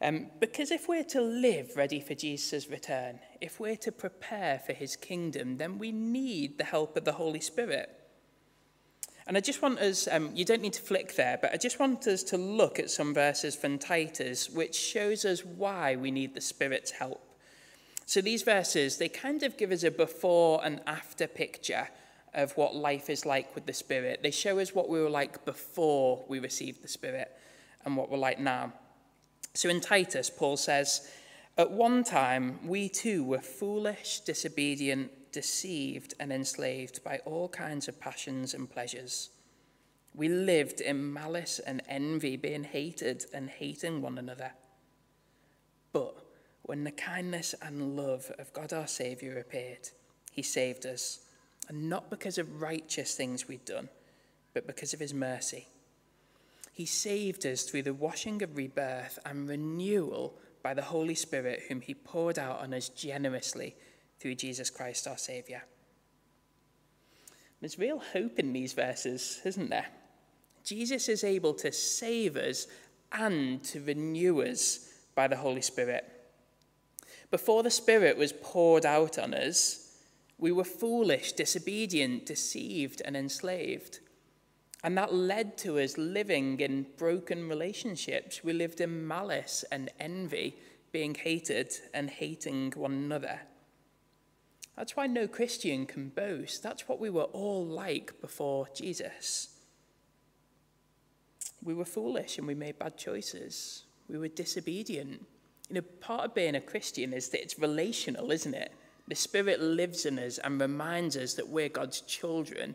Um, 0.00 0.26
because 0.38 0.70
if 0.70 0.88
we're 0.88 1.04
to 1.04 1.20
live 1.20 1.76
ready 1.76 2.00
for 2.00 2.14
Jesus' 2.14 2.68
return, 2.68 3.18
if 3.40 3.58
we're 3.58 3.76
to 3.76 3.90
prepare 3.90 4.60
for 4.64 4.72
his 4.72 4.96
kingdom, 4.96 5.56
then 5.56 5.78
we 5.78 5.90
need 5.90 6.58
the 6.58 6.64
help 6.64 6.96
of 6.96 7.04
the 7.04 7.12
Holy 7.12 7.40
Spirit. 7.40 7.90
And 9.26 9.36
I 9.36 9.40
just 9.40 9.60
want 9.60 9.78
us, 9.78 10.08
um, 10.10 10.30
you 10.34 10.44
don't 10.44 10.62
need 10.62 10.72
to 10.74 10.82
flick 10.82 11.14
there, 11.16 11.38
but 11.40 11.52
I 11.52 11.58
just 11.58 11.78
want 11.78 12.06
us 12.06 12.22
to 12.24 12.38
look 12.38 12.78
at 12.78 12.90
some 12.90 13.12
verses 13.12 13.54
from 13.54 13.78
Titus, 13.78 14.48
which 14.48 14.74
shows 14.74 15.24
us 15.24 15.44
why 15.44 15.96
we 15.96 16.10
need 16.10 16.34
the 16.34 16.40
Spirit's 16.40 16.92
help. 16.92 17.27
So 18.08 18.22
these 18.22 18.40
verses, 18.40 18.96
they 18.96 19.10
kind 19.10 19.42
of 19.42 19.58
give 19.58 19.70
us 19.70 19.82
a 19.82 19.90
before 19.90 20.64
and 20.64 20.80
after 20.86 21.26
picture 21.26 21.90
of 22.32 22.56
what 22.56 22.74
life 22.74 23.10
is 23.10 23.26
like 23.26 23.54
with 23.54 23.66
the 23.66 23.74
Spirit. 23.74 24.22
They 24.22 24.30
show 24.30 24.58
us 24.60 24.74
what 24.74 24.88
we 24.88 24.98
were 24.98 25.10
like 25.10 25.44
before 25.44 26.24
we 26.26 26.38
received 26.38 26.82
the 26.82 26.88
Spirit 26.88 27.30
and 27.84 27.98
what 27.98 28.10
we're 28.10 28.16
like 28.16 28.38
now. 28.40 28.72
So 29.52 29.68
in 29.68 29.82
Titus, 29.82 30.30
Paul 30.30 30.56
says, 30.56 31.06
At 31.58 31.70
one 31.70 32.02
time, 32.02 32.66
we 32.66 32.88
too 32.88 33.24
were 33.24 33.42
foolish, 33.42 34.20
disobedient, 34.20 35.10
deceived, 35.30 36.14
and 36.18 36.32
enslaved 36.32 37.04
by 37.04 37.18
all 37.26 37.50
kinds 37.50 37.88
of 37.88 38.00
passions 38.00 38.54
and 38.54 38.70
pleasures. 38.70 39.28
We 40.14 40.30
lived 40.30 40.80
in 40.80 41.12
malice 41.12 41.58
and 41.58 41.82
envy, 41.86 42.38
being 42.38 42.64
hated 42.64 43.26
and 43.34 43.50
hating 43.50 44.00
one 44.00 44.16
another. 44.16 44.52
But 45.92 46.24
when 46.68 46.84
the 46.84 46.90
kindness 46.90 47.54
and 47.62 47.96
love 47.96 48.30
of 48.38 48.52
God 48.52 48.74
our 48.74 48.86
Saviour 48.86 49.38
appeared, 49.38 49.88
he 50.30 50.42
saved 50.42 50.84
us, 50.84 51.20
and 51.66 51.88
not 51.88 52.10
because 52.10 52.36
of 52.36 52.60
righteous 52.60 53.14
things 53.14 53.48
we'd 53.48 53.64
done, 53.64 53.88
but 54.52 54.66
because 54.66 54.92
of 54.92 55.00
his 55.00 55.14
mercy. 55.14 55.66
He 56.70 56.84
saved 56.84 57.46
us 57.46 57.62
through 57.62 57.84
the 57.84 57.94
washing 57.94 58.42
of 58.42 58.54
rebirth 58.54 59.18
and 59.24 59.48
renewal 59.48 60.34
by 60.62 60.74
the 60.74 60.82
Holy 60.82 61.14
Spirit, 61.14 61.62
whom 61.68 61.80
He 61.80 61.94
poured 61.94 62.38
out 62.38 62.60
on 62.60 62.74
us 62.74 62.90
generously 62.90 63.74
through 64.20 64.34
Jesus 64.34 64.68
Christ 64.68 65.08
our 65.08 65.16
Saviour. 65.16 65.62
There's 67.60 67.78
real 67.78 67.98
hope 68.12 68.38
in 68.38 68.52
these 68.52 68.74
verses, 68.74 69.40
isn't 69.46 69.70
there? 69.70 69.86
Jesus 70.64 71.08
is 71.08 71.24
able 71.24 71.54
to 71.54 71.72
save 71.72 72.36
us 72.36 72.66
and 73.10 73.64
to 73.64 73.80
renew 73.80 74.42
us 74.42 74.90
by 75.14 75.28
the 75.28 75.36
Holy 75.36 75.62
Spirit. 75.62 76.17
Before 77.30 77.62
the 77.62 77.70
Spirit 77.70 78.16
was 78.16 78.32
poured 78.32 78.86
out 78.86 79.18
on 79.18 79.34
us, 79.34 79.96
we 80.38 80.52
were 80.52 80.64
foolish, 80.64 81.32
disobedient, 81.32 82.24
deceived, 82.24 83.02
and 83.04 83.16
enslaved. 83.16 84.00
And 84.84 84.96
that 84.96 85.12
led 85.12 85.58
to 85.58 85.78
us 85.78 85.98
living 85.98 86.60
in 86.60 86.86
broken 86.96 87.48
relationships. 87.48 88.44
We 88.44 88.52
lived 88.52 88.80
in 88.80 89.06
malice 89.06 89.64
and 89.72 89.90
envy, 89.98 90.56
being 90.92 91.14
hated 91.14 91.74
and 91.92 92.08
hating 92.08 92.72
one 92.76 92.92
another. 92.92 93.40
That's 94.76 94.94
why 94.96 95.08
no 95.08 95.26
Christian 95.26 95.86
can 95.86 96.10
boast. 96.10 96.62
That's 96.62 96.88
what 96.88 97.00
we 97.00 97.10
were 97.10 97.24
all 97.24 97.66
like 97.66 98.20
before 98.20 98.68
Jesus. 98.72 99.48
We 101.64 101.74
were 101.74 101.84
foolish 101.84 102.38
and 102.38 102.46
we 102.46 102.54
made 102.54 102.78
bad 102.78 102.96
choices. 102.96 103.82
We 104.08 104.18
were 104.18 104.28
disobedient. 104.28 105.26
You 105.68 105.76
know, 105.76 105.82
part 106.00 106.24
of 106.24 106.34
being 106.34 106.54
a 106.54 106.60
Christian 106.60 107.12
is 107.12 107.28
that 107.30 107.42
it's 107.42 107.58
relational, 107.58 108.30
isn't 108.30 108.54
it? 108.54 108.72
The 109.06 109.14
Spirit 109.14 109.60
lives 109.60 110.06
in 110.06 110.18
us 110.18 110.38
and 110.38 110.60
reminds 110.60 111.16
us 111.16 111.34
that 111.34 111.48
we're 111.48 111.68
God's 111.68 112.00
children 112.02 112.74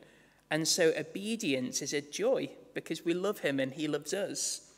and 0.54 0.68
so 0.68 0.94
obedience 0.96 1.82
is 1.82 1.94
a 1.94 2.02
joy 2.02 2.48
because 2.76 3.04
we 3.04 3.16
love 3.16 3.40
him 3.40 3.60
and 3.60 3.74
he 3.74 3.88
loves 3.88 4.14
us. 4.14 4.70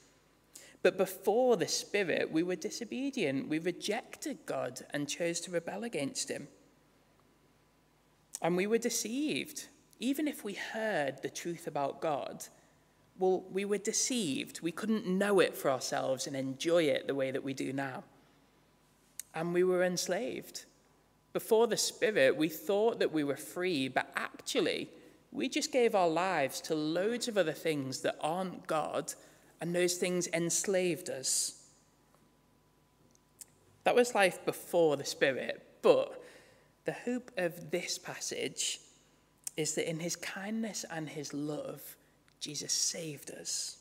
But 0.81 0.97
before 0.97 1.57
the 1.57 1.67
Spirit, 1.67 2.31
we 2.31 2.43
were 2.43 2.55
disobedient. 2.55 3.49
We 3.49 3.59
rejected 3.59 4.37
God 4.45 4.85
and 4.91 5.09
chose 5.09 5.41
to 5.41 5.51
rebel 5.51 5.83
against 5.83 6.31
him. 6.31 6.47
And 8.41 8.55
we 8.55 8.67
were 8.67 8.77
deceived. 8.77 9.67
Even 9.99 10.29
if 10.29 10.45
we 10.45 10.53
heard 10.53 11.21
the 11.21 11.29
truth 11.29 11.67
about 11.67 11.99
God, 11.99 12.45
well, 13.17 13.43
we 13.51 13.65
were 13.65 13.77
deceived. 13.77 14.61
We 14.61 14.71
couldn't 14.71 15.07
know 15.07 15.39
it 15.39 15.55
for 15.55 15.71
ourselves 15.71 16.27
and 16.27 16.35
enjoy 16.35 16.83
it 16.83 17.07
the 17.07 17.15
way 17.15 17.31
that 17.31 17.43
we 17.43 17.53
do 17.53 17.71
now. 17.71 18.03
And 19.33 19.53
we 19.53 19.63
were 19.63 19.83
enslaved. 19.83 20.65
Before 21.33 21.67
the 21.67 21.77
Spirit, 21.77 22.35
we 22.35 22.49
thought 22.49 22.99
that 22.99 23.11
we 23.11 23.23
were 23.23 23.37
free, 23.37 23.87
but 23.87 24.09
actually, 24.15 24.89
we 25.31 25.49
just 25.49 25.71
gave 25.71 25.95
our 25.95 26.07
lives 26.07 26.61
to 26.61 26.75
loads 26.75 27.27
of 27.27 27.37
other 27.37 27.51
things 27.51 28.01
that 28.01 28.17
aren't 28.21 28.67
God, 28.67 29.13
and 29.59 29.75
those 29.75 29.95
things 29.95 30.27
enslaved 30.27 31.09
us. 31.09 31.61
That 33.83 33.95
was 33.95 34.15
life 34.15 34.43
before 34.45 34.97
the 34.97 35.05
Spirit, 35.05 35.65
but 35.81 36.21
the 36.85 36.93
hope 36.93 37.31
of 37.37 37.71
this 37.71 37.97
passage 37.97 38.79
is 39.57 39.75
that 39.75 39.89
in 39.89 39.99
his 39.99 40.15
kindness 40.15 40.85
and 40.89 41.09
his 41.09 41.33
love, 41.33 41.95
Jesus 42.45 42.73
saved 42.73 43.31
us. 43.31 43.77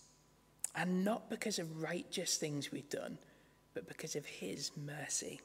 And 0.74 1.04
not 1.04 1.28
because 1.28 1.58
of 1.58 1.82
righteous 1.82 2.38
things 2.38 2.72
we've 2.72 2.88
done, 2.88 3.18
but 3.74 3.86
because 3.86 4.16
of 4.16 4.24
his 4.24 4.70
mercy. 4.74 5.42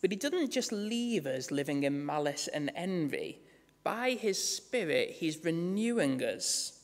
But 0.00 0.10
he 0.10 0.16
doesn't 0.16 0.50
just 0.50 0.72
leave 0.72 1.26
us 1.26 1.50
living 1.50 1.82
in 1.82 2.06
malice 2.06 2.48
and 2.48 2.72
envy 2.74 3.40
by 3.84 4.12
his 4.12 4.42
Spirit, 4.42 5.10
he's 5.10 5.44
renewing 5.44 6.22
us. 6.24 6.80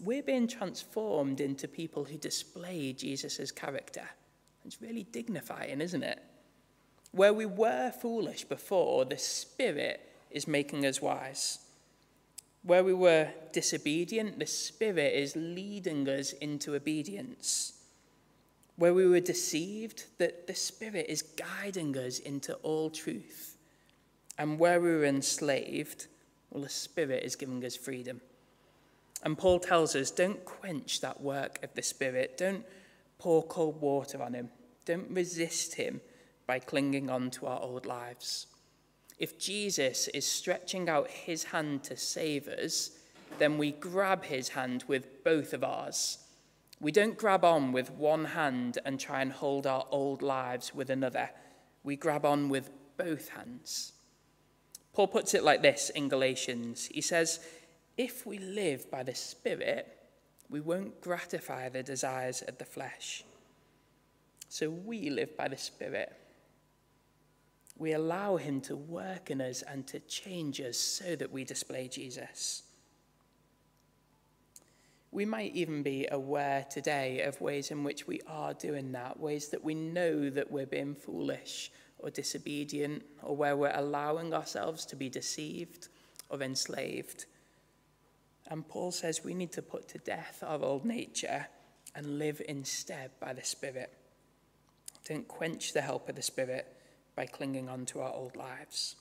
We're 0.00 0.22
being 0.22 0.46
transformed 0.46 1.40
into 1.40 1.66
people 1.66 2.04
who 2.04 2.18
display 2.18 2.92
Jesus' 2.92 3.50
character. 3.50 4.08
It's 4.64 4.80
really 4.80 5.04
dignifying, 5.04 5.80
isn't 5.80 6.04
it? 6.04 6.22
Where 7.10 7.34
we 7.34 7.46
were 7.46 7.90
foolish 7.90 8.44
before, 8.44 9.04
the 9.04 9.18
Spirit 9.18 10.00
is 10.30 10.46
making 10.46 10.86
us 10.86 11.02
wise. 11.02 11.65
Where 12.66 12.82
we 12.82 12.94
were 12.94 13.28
disobedient, 13.52 14.40
the 14.40 14.46
Spirit 14.46 15.14
is 15.14 15.36
leading 15.36 16.08
us 16.08 16.32
into 16.32 16.74
obedience. 16.74 17.74
Where 18.74 18.92
we 18.92 19.06
were 19.06 19.20
deceived, 19.20 20.06
that 20.18 20.48
the 20.48 20.54
Spirit 20.54 21.06
is 21.08 21.22
guiding 21.22 21.96
us 21.96 22.18
into 22.18 22.54
all 22.56 22.90
truth. 22.90 23.56
And 24.36 24.58
where 24.58 24.80
we 24.80 24.90
were 24.90 25.04
enslaved, 25.04 26.08
well, 26.50 26.64
the 26.64 26.68
Spirit 26.68 27.22
is 27.22 27.36
giving 27.36 27.64
us 27.64 27.76
freedom. 27.76 28.20
And 29.22 29.38
Paul 29.38 29.60
tells 29.60 29.94
us 29.94 30.10
don't 30.10 30.44
quench 30.44 31.00
that 31.02 31.20
work 31.20 31.60
of 31.62 31.72
the 31.74 31.82
Spirit. 31.82 32.36
Don't 32.36 32.64
pour 33.18 33.44
cold 33.44 33.80
water 33.80 34.20
on 34.20 34.34
him. 34.34 34.50
Don't 34.84 35.10
resist 35.10 35.76
him 35.76 36.00
by 36.48 36.58
clinging 36.58 37.10
on 37.10 37.30
to 37.30 37.46
our 37.46 37.60
old 37.60 37.86
lives. 37.86 38.48
If 39.18 39.38
Jesus 39.38 40.08
is 40.08 40.26
stretching 40.26 40.88
out 40.88 41.10
his 41.10 41.44
hand 41.44 41.84
to 41.84 41.96
save 41.96 42.48
us, 42.48 42.90
then 43.38 43.58
we 43.58 43.72
grab 43.72 44.24
his 44.24 44.50
hand 44.50 44.84
with 44.86 45.24
both 45.24 45.52
of 45.52 45.64
ours. 45.64 46.18
We 46.80 46.92
don't 46.92 47.16
grab 47.16 47.44
on 47.44 47.72
with 47.72 47.90
one 47.90 48.26
hand 48.26 48.78
and 48.84 49.00
try 49.00 49.22
and 49.22 49.32
hold 49.32 49.66
our 49.66 49.86
old 49.90 50.20
lives 50.20 50.74
with 50.74 50.90
another. 50.90 51.30
We 51.82 51.96
grab 51.96 52.26
on 52.26 52.50
with 52.50 52.70
both 52.98 53.30
hands. 53.30 53.92
Paul 54.92 55.08
puts 55.08 55.34
it 55.34 55.44
like 55.44 55.62
this 55.62 55.90
in 55.90 56.08
Galatians. 56.08 56.86
He 56.86 57.00
says, 57.00 57.40
If 57.96 58.26
we 58.26 58.38
live 58.38 58.90
by 58.90 59.02
the 59.02 59.14
Spirit, 59.14 59.96
we 60.48 60.60
won't 60.60 61.00
gratify 61.00 61.68
the 61.68 61.82
desires 61.82 62.42
of 62.42 62.58
the 62.58 62.64
flesh. 62.64 63.24
So 64.48 64.70
we 64.70 65.10
live 65.10 65.36
by 65.36 65.48
the 65.48 65.56
Spirit. 65.56 66.12
We 67.78 67.92
allow 67.92 68.36
Him 68.36 68.60
to 68.62 68.76
work 68.76 69.30
in 69.30 69.40
us 69.40 69.62
and 69.62 69.86
to 69.88 70.00
change 70.00 70.60
us 70.60 70.78
so 70.78 71.14
that 71.16 71.30
we 71.30 71.44
display 71.44 71.88
Jesus. 71.88 72.62
We 75.10 75.24
might 75.24 75.54
even 75.54 75.82
be 75.82 76.06
aware 76.10 76.66
today 76.68 77.22
of 77.22 77.40
ways 77.40 77.70
in 77.70 77.84
which 77.84 78.06
we 78.06 78.20
are 78.26 78.54
doing 78.54 78.92
that, 78.92 79.18
ways 79.18 79.48
that 79.48 79.64
we 79.64 79.74
know 79.74 80.28
that 80.30 80.50
we're 80.50 80.66
being 80.66 80.94
foolish 80.94 81.70
or 81.98 82.10
disobedient 82.10 83.02
or 83.22 83.34
where 83.34 83.56
we're 83.56 83.72
allowing 83.74 84.34
ourselves 84.34 84.84
to 84.86 84.96
be 84.96 85.08
deceived 85.08 85.88
or 86.28 86.42
enslaved. 86.42 87.26
And 88.48 88.66
Paul 88.68 88.90
says 88.92 89.24
we 89.24 89.34
need 89.34 89.52
to 89.52 89.62
put 89.62 89.88
to 89.88 89.98
death 89.98 90.42
our 90.46 90.62
old 90.62 90.84
nature 90.84 91.46
and 91.94 92.18
live 92.18 92.42
instead 92.46 93.10
by 93.18 93.32
the 93.32 93.44
Spirit. 93.44 93.92
Don't 95.08 95.26
quench 95.26 95.72
the 95.72 95.80
help 95.80 96.08
of 96.08 96.16
the 96.16 96.22
Spirit 96.22 96.75
by 97.16 97.26
clinging 97.26 97.68
on 97.68 97.86
to 97.86 98.00
our 98.00 98.12
old 98.12 98.36
lives. 98.36 98.94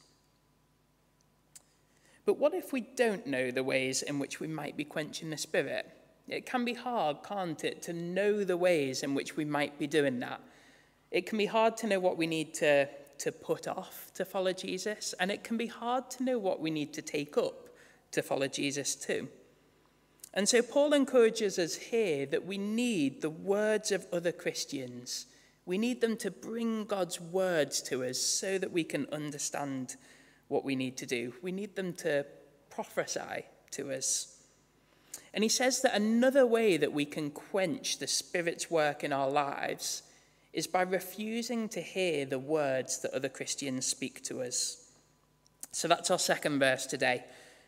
But 2.26 2.40
what 2.40 2.56
if 2.56 2.74
we 2.74 2.82
don't 2.82 3.28
know 3.28 3.52
the 3.52 3.64
ways 3.64 4.02
in 4.02 4.18
which 4.18 4.40
we 4.40 4.48
might 4.48 4.76
be 4.76 4.84
quenching 4.84 5.30
the 5.30 5.38
Spirit? 5.38 5.92
It 6.28 6.46
can 6.46 6.66
be 6.66 6.74
hard, 6.74 7.18
can't 7.24 7.64
it, 7.64 7.84
to 7.84 7.94
know 7.94 8.44
the 8.44 8.58
ways 8.58 9.04
in 9.04 9.14
which 9.14 9.36
we 9.38 9.46
might 9.46 9.78
be 9.78 9.86
doing 9.86 10.20
that. 10.22 10.42
It 11.12 11.28
can 11.28 11.38
be 11.38 11.46
hard 11.46 11.78
to 11.78 11.88
know 11.88 12.00
what 12.00 12.18
we 12.18 12.26
need 12.26 12.56
to, 12.56 12.88
to 13.20 13.32
put 13.32 13.68
off 13.68 14.12
to 14.16 14.26
follow 14.26 14.54
Jesus, 14.54 15.14
and 15.20 15.30
it 15.30 15.44
can 15.44 15.56
be 15.56 15.68
hard 15.68 16.10
to 16.12 16.24
know 16.24 16.40
what 16.40 16.60
we 16.60 16.72
need 16.72 16.94
to 16.94 17.02
take 17.02 17.38
up 17.38 17.70
to 18.12 18.24
follow 18.24 18.48
Jesus 18.48 18.96
too. 18.96 19.28
And 20.34 20.50
so 20.50 20.62
Paul 20.62 20.94
encourages 20.94 21.60
us 21.60 21.76
here 21.76 22.26
that 22.26 22.46
we 22.46 22.58
need 22.58 23.22
the 23.22 23.30
words 23.30 23.92
of 23.92 24.08
other 24.12 24.32
Christians. 24.32 25.28
We 25.66 25.78
need 25.78 26.02
them 26.02 26.18
to 26.18 26.30
bring 26.30 26.86
God's 26.86 27.20
words 27.20 27.82
to 27.84 28.04
us 28.04 28.20
so 28.20 28.58
that 28.58 28.72
we 28.72 28.84
can 28.84 29.08
understand 29.12 29.96
what 30.48 30.64
we 30.64 30.76
need 30.76 30.98
to 30.98 31.06
do. 31.06 31.34
We 31.42 31.52
need 31.52 31.76
them 31.76 31.94
to 31.94 32.26
prophesy 32.70 33.46
to 33.72 33.92
us. 33.92 34.38
And 35.34 35.44
he 35.44 35.50
says 35.50 35.82
that 35.82 35.96
another 35.96 36.46
way 36.46 36.78
that 36.78 36.94
we 36.94 37.06
can 37.06 37.32
quench 37.32 37.98
the 37.98 38.08
Spirit's 38.08 38.70
work 38.70 39.04
in 39.04 39.12
our 39.12 39.30
lives 39.30 40.04
is 40.54 40.68
by 40.68 40.84
refusing 40.84 41.68
to 41.70 41.82
hear 41.82 42.26
the 42.26 42.40
words 42.40 43.00
that 43.00 43.14
other 43.14 43.28
Christians 43.28 43.86
speak 43.86 44.24
to 44.24 44.42
us. 44.42 44.90
So 45.74 45.90
that's 45.90 46.10
our 46.10 46.20
second 46.20 46.60
verse 46.60 46.86
today, 46.86 47.26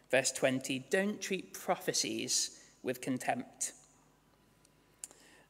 verse 0.10 0.32
20. 0.32 0.86
Don't 0.90 1.20
treat 1.20 1.54
prophecies 1.54 2.58
with 2.84 3.02
contempt. 3.02 3.74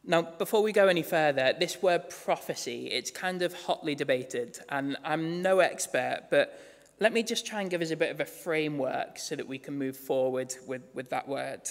Now, 0.09 0.21
before 0.21 0.63
we 0.63 0.71
go 0.71 0.87
any 0.87 1.03
further, 1.03 1.53
this 1.59 1.81
word 1.81 2.09
prophecy, 2.09 2.87
it's 2.87 3.11
kind 3.11 3.41
of 3.41 3.53
hotly 3.53 3.93
debated, 3.93 4.57
and 4.69 4.95
I'm 5.03 5.41
no 5.41 5.59
expert, 5.59 6.27
but 6.31 6.57
let 7.01 7.11
me 7.11 7.23
just 7.23 7.45
try 7.45 7.59
and 7.59 7.69
give 7.69 7.81
us 7.81 7.91
a 7.91 7.97
bit 7.97 8.11
of 8.11 8.21
a 8.21 8.25
framework 8.25 9.19
so 9.19 9.35
that 9.35 9.49
we 9.49 9.57
can 9.57 9.77
move 9.77 9.97
forward 9.97 10.55
with, 10.65 10.83
with 10.93 11.09
that 11.09 11.27
word. 11.27 11.69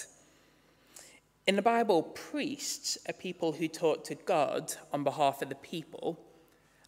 In 1.47 1.55
the 1.55 1.63
Bible, 1.63 2.03
priests 2.03 2.95
are 3.09 3.13
people 3.13 3.53
who 3.53 3.67
talk 3.67 4.03
to 4.03 4.13
God 4.13 4.71
on 4.93 5.03
behalf 5.03 5.41
of 5.41 5.49
the 5.49 5.55
people, 5.55 6.19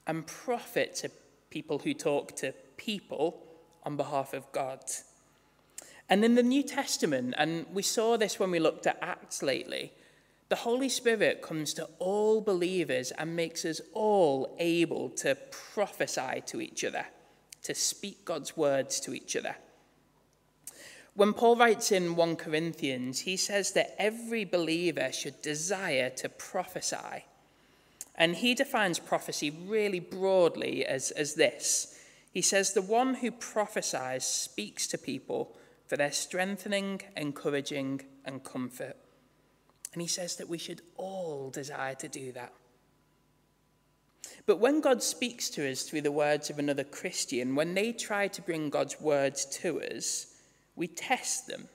and 0.05 0.27
prophets 0.27 1.03
are 1.03 1.11
people 1.49 1.79
who 1.79 1.95
talk 1.95 2.35
to 2.35 2.53
people 2.77 3.41
on 3.81 3.97
behalf 3.97 4.35
of 4.35 4.51
God. 4.51 4.83
And 6.07 6.23
in 6.23 6.35
the 6.35 6.43
New 6.43 6.61
Testament, 6.61 7.33
and 7.39 7.65
we 7.73 7.81
saw 7.81 8.17
this 8.17 8.39
when 8.39 8.51
we 8.51 8.59
looked 8.59 8.85
at 8.85 8.99
Acts 9.01 9.41
lately, 9.41 9.93
the 10.49 10.55
Holy 10.55 10.89
Spirit 10.89 11.43
comes 11.43 11.73
to 11.75 11.87
all 11.99 12.41
believers 12.41 13.11
and 13.11 13.35
makes 13.35 13.65
us 13.65 13.81
all 13.93 14.55
able 14.59 15.09
to 15.11 15.37
prophesy 15.51 16.41
to 16.47 16.59
each 16.59 16.83
other, 16.83 17.05
to 17.63 17.75
speak 17.75 18.25
God's 18.25 18.57
words 18.57 18.99
to 19.01 19.13
each 19.13 19.35
other. 19.35 19.55
When 21.13 21.33
Paul 21.33 21.55
writes 21.55 21.91
in 21.91 22.15
1 22.15 22.35
Corinthians, 22.37 23.19
he 23.19 23.37
says 23.37 23.73
that 23.73 23.95
every 23.99 24.43
believer 24.43 25.11
should 25.11 25.41
desire 25.41 26.09
to 26.11 26.29
prophesy. 26.29 27.25
And 28.15 28.35
he 28.35 28.55
defines 28.55 28.99
prophecy 28.99 29.51
really 29.51 29.99
broadly 29.99 30.85
as, 30.85 31.11
as 31.11 31.35
this 31.35 31.95
He 32.31 32.41
says, 32.41 32.73
The 32.73 32.81
one 32.81 33.15
who 33.15 33.31
prophesies 33.31 34.25
speaks 34.25 34.87
to 34.87 34.97
people 34.97 35.55
for 35.85 35.97
their 35.97 36.11
strengthening, 36.11 37.01
encouraging, 37.15 38.01
and 38.23 38.43
comfort. 38.43 38.95
And 39.93 40.01
he 40.01 40.07
says 40.07 40.35
that 40.35 40.49
we 40.49 40.57
should 40.57 40.81
all 40.97 41.49
desire 41.49 41.95
to 41.95 42.07
do 42.07 42.31
that. 42.33 42.53
But 44.45 44.59
when 44.59 44.81
God 44.81 45.03
speaks 45.03 45.49
to 45.51 45.69
us 45.69 45.83
through 45.83 46.01
the 46.01 46.11
words 46.11 46.49
of 46.49 46.59
another 46.59 46.83
Christian, 46.83 47.55
when 47.55 47.73
they 47.73 47.91
try 47.91 48.27
to 48.27 48.41
bring 48.41 48.69
God's 48.69 48.99
words 48.99 49.45
to 49.61 49.81
us, 49.81 50.27
we 50.75 50.87
test 50.87 51.47
them. 51.47 51.67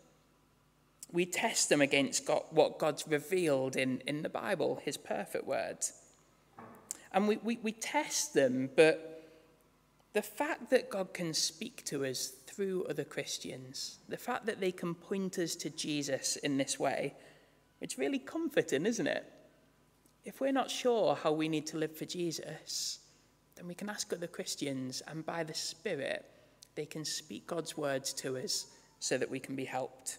We 1.13 1.27
test 1.27 1.69
them 1.69 1.81
against 1.81 2.27
God, 2.27 2.43
what 2.51 2.79
God's 2.79 3.07
revealed 3.07 3.77
in, 3.77 4.03
in 4.07 4.23
the 4.23 4.29
Bible, 4.29 4.81
his 4.85 4.97
perfect 4.97 5.47
words. 5.47 5.93
And 7.13 7.29
we, 7.29 7.37
we, 7.37 7.59
we 7.63 7.71
test 7.71 8.35
them, 8.35 8.71
but 8.75 9.15
the 10.15 10.23
fact 10.23 10.71
that 10.71 10.91
God 10.91 11.13
can 11.13 11.35
speak 11.35 11.85
to 11.87 12.05
us 12.05 12.33
through 12.47 12.85
other 12.85 13.05
Christians, 13.05 13.99
the 14.09 14.17
fact 14.17 14.47
that 14.47 14.61
they 14.61 14.73
can 14.73 14.95
point 14.95 15.39
us 15.39 15.55
to 15.57 15.71
Jesus 15.71 16.37
in 16.37 16.57
this 16.57 16.79
way, 16.79 17.15
it's 17.85 17.99
really 17.99 18.19
comforting, 18.19 18.87
isn't 18.87 19.07
it? 19.07 19.31
If 20.25 20.41
we're 20.41 20.53
not 20.53 20.71
sure 20.71 21.17
how 21.17 21.33
we 21.33 21.51
need 21.51 21.67
to 21.67 21.77
live 21.77 21.95
for 21.95 22.07
Jesus, 22.07 23.01
then 23.57 23.69
we 23.69 23.75
can 23.75 23.91
ask 23.91 24.11
other 24.11 24.27
Christians, 24.27 25.03
and 25.07 25.25
by 25.27 25.45
the 25.45 25.53
Spirit, 25.53 26.25
they 26.77 26.87
can 26.87 27.05
speak 27.05 27.47
God's 27.47 27.77
words 27.77 28.15
to 28.15 28.39
us 28.39 28.69
so 29.01 29.19
that 29.19 29.31
we 29.31 29.39
can 29.39 29.55
be 29.55 29.67
helped. 29.67 30.17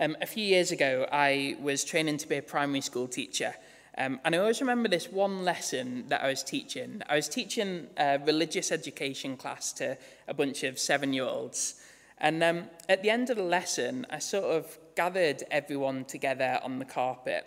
Um, 0.00 0.16
a 0.20 0.26
few 0.26 0.42
years 0.42 0.72
ago, 0.72 1.06
I 1.12 1.56
was 1.60 1.84
training 1.84 2.16
to 2.18 2.28
be 2.28 2.38
a 2.38 2.42
primary 2.42 2.80
school 2.80 3.06
teacher. 3.06 3.54
Um, 3.96 4.18
and 4.24 4.34
I 4.34 4.38
always 4.38 4.60
remember 4.60 4.88
this 4.88 5.12
one 5.12 5.44
lesson 5.44 6.08
that 6.08 6.24
I 6.24 6.26
was 6.26 6.42
teaching. 6.42 7.02
I 7.08 7.14
was 7.14 7.28
teaching 7.28 7.86
a 7.96 8.18
religious 8.18 8.72
education 8.72 9.36
class 9.36 9.72
to 9.74 9.96
a 10.26 10.34
bunch 10.34 10.64
of 10.64 10.76
seven 10.76 11.12
year 11.12 11.26
olds. 11.26 11.76
And 12.18 12.42
um, 12.42 12.64
at 12.88 13.04
the 13.04 13.10
end 13.10 13.30
of 13.30 13.36
the 13.36 13.44
lesson, 13.44 14.06
I 14.10 14.18
sort 14.18 14.46
of 14.46 14.76
gathered 15.00 15.42
everyone 15.50 16.04
together 16.04 16.60
on 16.62 16.78
the 16.78 16.84
carpet. 16.84 17.46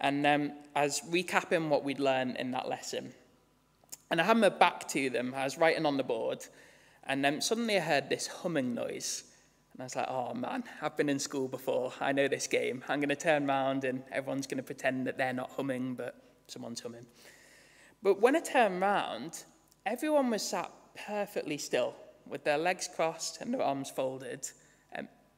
And 0.00 0.24
um, 0.24 0.52
I 0.76 0.84
was 0.84 1.00
recapping 1.10 1.68
what 1.68 1.82
we'd 1.82 1.98
learned 1.98 2.36
in 2.36 2.52
that 2.52 2.68
lesson. 2.68 3.12
And 4.12 4.20
I 4.20 4.24
had 4.24 4.36
my 4.36 4.48
back 4.48 4.86
to 4.90 5.10
them. 5.10 5.34
I 5.36 5.42
was 5.42 5.58
writing 5.58 5.84
on 5.86 5.96
the 5.96 6.04
board. 6.04 6.46
And 7.02 7.24
then 7.24 7.40
suddenly 7.40 7.78
I 7.78 7.80
heard 7.80 8.08
this 8.08 8.28
humming 8.28 8.74
noise. 8.76 9.24
And 9.72 9.82
I 9.82 9.86
was 9.86 9.96
like, 9.96 10.06
oh 10.08 10.34
man, 10.34 10.62
I've 10.80 10.96
been 10.96 11.08
in 11.08 11.18
school 11.18 11.48
before. 11.48 11.92
I 12.00 12.12
know 12.12 12.28
this 12.28 12.46
game. 12.46 12.84
I'm 12.88 13.00
going 13.00 13.08
to 13.08 13.16
turn 13.16 13.50
around 13.50 13.82
and 13.82 14.04
everyone's 14.12 14.46
going 14.46 14.58
to 14.58 14.62
pretend 14.62 15.08
that 15.08 15.18
they're 15.18 15.32
not 15.32 15.50
humming, 15.56 15.94
but 15.96 16.14
someone's 16.46 16.78
humming. 16.78 17.06
But 18.04 18.20
when 18.20 18.36
I 18.36 18.40
turned 18.40 18.80
round, 18.80 19.42
everyone 19.84 20.30
was 20.30 20.44
sat 20.44 20.70
perfectly 20.94 21.58
still 21.58 21.96
with 22.24 22.44
their 22.44 22.58
legs 22.58 22.88
crossed 22.94 23.40
and 23.40 23.52
their 23.52 23.62
arms 23.62 23.90
folded. 23.90 24.48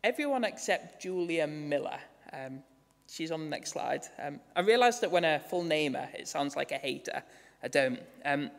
Everyone 0.04 0.44
except 0.44 1.02
Julia 1.02 1.46
Miller. 1.46 1.98
Um, 2.32 2.62
she's 3.10 3.32
on 3.32 3.40
the 3.40 3.48
next 3.48 3.72
slide. 3.72 4.02
Um, 4.22 4.38
I 4.54 4.60
realised 4.60 5.00
that 5.00 5.10
when 5.10 5.24
I 5.24 5.38
full 5.38 5.64
name 5.64 5.94
her, 5.94 6.08
it 6.12 6.28
sounds 6.28 6.54
like 6.54 6.72
a 6.72 6.76
hater. 6.76 7.22
I 7.62 7.68
don't. 7.68 7.98
Um, 8.24 8.50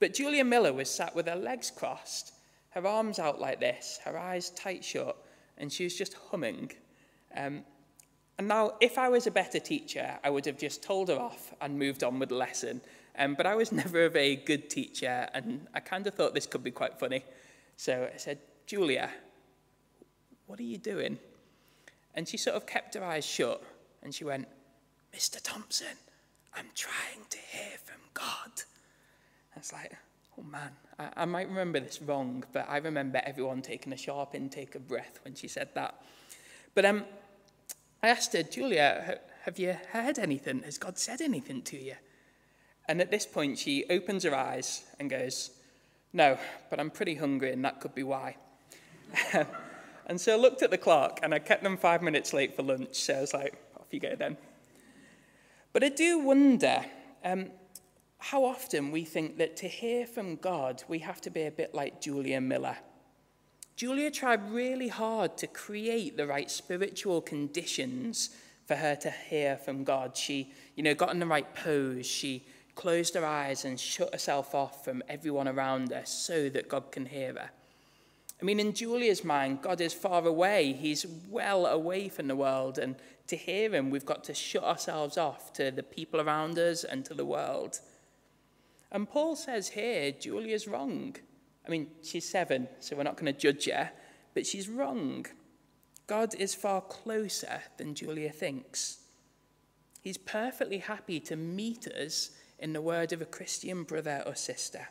but 0.00 0.14
Julia 0.14 0.44
Miller 0.44 0.72
was 0.72 0.90
sat 0.90 1.14
with 1.14 1.28
her 1.28 1.36
legs 1.36 1.70
crossed 1.70 2.34
her 2.70 2.86
arms 2.86 3.20
out 3.20 3.40
like 3.40 3.60
this, 3.60 4.00
her 4.04 4.18
eyes 4.18 4.50
tight 4.50 4.84
shut, 4.84 5.16
and 5.58 5.72
she 5.72 5.84
was 5.84 5.96
just 5.96 6.14
humming. 6.30 6.72
Um, 7.36 7.62
and 8.38 8.48
now, 8.48 8.72
if 8.80 8.98
I 8.98 9.08
was 9.08 9.28
a 9.28 9.30
better 9.30 9.60
teacher, 9.60 10.18
I 10.24 10.30
would 10.30 10.46
have 10.46 10.58
just 10.58 10.82
told 10.82 11.08
her 11.08 11.20
off 11.20 11.52
and 11.60 11.78
moved 11.78 12.02
on 12.02 12.18
with 12.18 12.30
the 12.30 12.36
lesson. 12.36 12.80
Um, 13.16 13.34
but 13.34 13.46
I 13.46 13.54
was 13.54 13.70
never 13.84 14.06
a 14.06 14.10
very 14.10 14.34
good 14.34 14.68
teacher, 14.68 15.28
and 15.34 15.68
I 15.72 15.78
kind 15.78 16.04
of 16.08 16.14
thought 16.14 16.34
this 16.34 16.46
could 16.46 16.64
be 16.64 16.72
quite 16.72 16.98
funny. 16.98 17.24
So 17.76 18.08
I 18.12 18.16
said, 18.16 18.38
Julia, 18.66 19.10
what 20.50 20.58
are 20.58 20.64
you 20.64 20.78
doing? 20.78 21.16
And 22.12 22.26
she 22.26 22.36
sort 22.36 22.56
of 22.56 22.66
kept 22.66 22.96
her 22.96 23.04
eyes 23.04 23.24
shut, 23.24 23.62
and 24.02 24.12
she 24.12 24.24
went, 24.24 24.48
Mr. 25.16 25.40
Thompson, 25.40 25.96
I'm 26.56 26.66
trying 26.74 27.24
to 27.30 27.38
hear 27.38 27.78
from 27.84 28.00
God. 28.14 28.50
And 29.54 29.62
it's 29.62 29.72
like, 29.72 29.92
oh 30.36 30.42
man, 30.42 30.72
I, 30.98 31.10
I 31.18 31.24
might 31.24 31.48
remember 31.48 31.78
this 31.78 32.02
wrong, 32.02 32.42
but 32.52 32.66
I 32.68 32.78
remember 32.78 33.20
everyone 33.24 33.62
taking 33.62 33.92
a 33.92 33.96
sharp 33.96 34.34
intake 34.34 34.74
of 34.74 34.88
breath 34.88 35.20
when 35.22 35.36
she 35.36 35.46
said 35.46 35.68
that. 35.74 36.02
But 36.74 36.84
um, 36.84 37.04
I 38.02 38.08
asked 38.08 38.32
her, 38.32 38.42
Julia, 38.42 39.20
have 39.44 39.56
you 39.56 39.76
heard 39.92 40.18
anything? 40.18 40.64
Has 40.64 40.78
God 40.78 40.98
said 40.98 41.20
anything 41.20 41.62
to 41.62 41.80
you? 41.80 41.94
And 42.88 43.00
at 43.00 43.12
this 43.12 43.24
point, 43.24 43.56
she 43.56 43.84
opens 43.88 44.24
her 44.24 44.34
eyes 44.34 44.82
and 44.98 45.08
goes, 45.08 45.50
No, 46.12 46.38
but 46.70 46.80
I'm 46.80 46.90
pretty 46.90 47.14
hungry, 47.14 47.52
and 47.52 47.64
that 47.64 47.80
could 47.80 47.94
be 47.94 48.02
why. 48.02 48.34
and 50.10 50.20
so 50.20 50.32
I 50.32 50.36
looked 50.36 50.62
at 50.62 50.72
the 50.72 50.76
clock, 50.76 51.20
and 51.22 51.32
I 51.32 51.38
kept 51.38 51.62
them 51.62 51.76
five 51.76 52.02
minutes 52.02 52.32
late 52.32 52.56
for 52.56 52.64
lunch. 52.64 52.96
So 52.96 53.14
I 53.14 53.20
was 53.20 53.32
like, 53.32 53.54
Off 53.78 53.86
you 53.92 54.00
go 54.00 54.16
then. 54.16 54.36
But 55.72 55.84
I 55.84 55.88
do 55.88 56.18
wonder 56.18 56.84
um, 57.24 57.52
how 58.18 58.44
often 58.44 58.90
we 58.90 59.04
think 59.04 59.38
that 59.38 59.56
to 59.58 59.68
hear 59.68 60.08
from 60.08 60.34
God, 60.34 60.82
we 60.88 60.98
have 60.98 61.20
to 61.20 61.30
be 61.30 61.42
a 61.42 61.50
bit 61.52 61.76
like 61.76 62.00
Julia 62.00 62.40
Miller. 62.40 62.76
Julia 63.76 64.10
tried 64.10 64.50
really 64.50 64.88
hard 64.88 65.38
to 65.38 65.46
create 65.46 66.16
the 66.16 66.26
right 66.26 66.50
spiritual 66.50 67.20
conditions 67.20 68.30
for 68.66 68.74
her 68.74 68.96
to 68.96 69.12
hear 69.12 69.58
from 69.58 69.84
God. 69.84 70.16
She, 70.16 70.52
you 70.74 70.82
know, 70.82 70.94
got 70.94 71.10
in 71.10 71.20
the 71.20 71.26
right 71.26 71.54
pose. 71.54 72.04
She 72.04 72.44
closed 72.74 73.14
her 73.14 73.24
eyes 73.24 73.64
and 73.64 73.78
shut 73.78 74.12
herself 74.12 74.56
off 74.56 74.84
from 74.84 75.04
everyone 75.08 75.46
around 75.46 75.92
her 75.92 76.02
so 76.04 76.48
that 76.48 76.68
God 76.68 76.90
can 76.90 77.06
hear 77.06 77.34
her. 77.34 77.50
I 78.40 78.44
mean, 78.44 78.58
in 78.58 78.72
Julia's 78.72 79.22
mind, 79.22 79.60
God 79.60 79.80
is 79.80 79.92
far 79.92 80.26
away. 80.26 80.72
He's 80.72 81.04
well 81.28 81.66
away 81.66 82.08
from 82.08 82.26
the 82.26 82.36
world. 82.36 82.78
And 82.78 82.96
to 83.26 83.36
hear 83.36 83.74
him, 83.74 83.90
we've 83.90 84.06
got 84.06 84.24
to 84.24 84.34
shut 84.34 84.64
ourselves 84.64 85.18
off 85.18 85.52
to 85.54 85.70
the 85.70 85.82
people 85.82 86.20
around 86.20 86.58
us 86.58 86.84
and 86.84 87.04
to 87.04 87.14
the 87.14 87.24
world. 87.24 87.80
And 88.90 89.08
Paul 89.08 89.36
says 89.36 89.68
here, 89.68 90.12
Julia's 90.12 90.66
wrong. 90.66 91.16
I 91.66 91.70
mean, 91.70 91.88
she's 92.02 92.28
seven, 92.28 92.68
so 92.80 92.96
we're 92.96 93.02
not 93.02 93.16
going 93.16 93.32
to 93.32 93.38
judge 93.38 93.66
her, 93.66 93.90
but 94.34 94.46
she's 94.46 94.68
wrong. 94.68 95.26
God 96.06 96.34
is 96.34 96.54
far 96.54 96.80
closer 96.80 97.60
than 97.76 97.94
Julia 97.94 98.32
thinks. 98.32 99.00
He's 100.02 100.16
perfectly 100.16 100.78
happy 100.78 101.20
to 101.20 101.36
meet 101.36 101.86
us 101.86 102.30
in 102.58 102.72
the 102.72 102.80
word 102.80 103.12
of 103.12 103.20
a 103.20 103.26
Christian 103.26 103.84
brother 103.84 104.22
or 104.26 104.34
sister. 104.34 104.88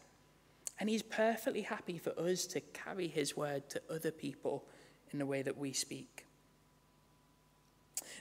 And 0.80 0.90
he's 0.90 1.04
perfectly 1.04 1.62
happy 1.62 1.98
for 1.98 2.18
us 2.18 2.46
to 2.48 2.62
carry 2.62 3.08
his 3.08 3.36
word 3.36 3.70
to 3.70 3.82
other 3.90 4.12
people 4.12 4.66
in 5.12 5.20
the 5.20 5.26
way 5.26 5.42
that 5.42 5.58
we 5.58 5.74
speak. 5.74 6.26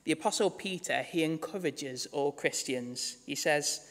The 0.05 0.13
Apostle 0.13 0.51
Peter, 0.51 1.03
he 1.03 1.23
encourages 1.23 2.07
all 2.07 2.33
Christians. 2.33 3.19
He 3.27 3.35
says, 3.35 3.87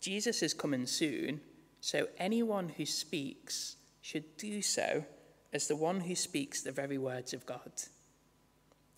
Jesus 0.00 0.42
is 0.42 0.52
coming 0.52 0.86
soon, 0.86 1.40
so 1.80 2.08
anyone 2.18 2.68
who 2.76 2.84
speaks 2.84 3.76
should 4.00 4.36
do 4.36 4.60
so 4.62 5.04
as 5.52 5.66
the 5.66 5.76
one 5.76 6.00
who 6.00 6.14
speaks 6.14 6.62
the 6.62 6.72
very 6.72 6.98
words 6.98 7.32
of 7.32 7.46
God. 7.46 7.72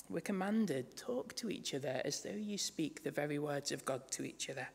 We're 0.08 0.20
commanded, 0.20 0.96
talk 0.96 1.36
to 1.36 1.50
each 1.50 1.74
other 1.74 2.02
as 2.04 2.22
though 2.22 2.30
you 2.30 2.58
speak 2.58 3.04
the 3.04 3.12
very 3.12 3.38
words 3.38 3.70
of 3.70 3.84
God 3.84 4.10
to 4.12 4.24
each 4.24 4.50
other. 4.50 4.68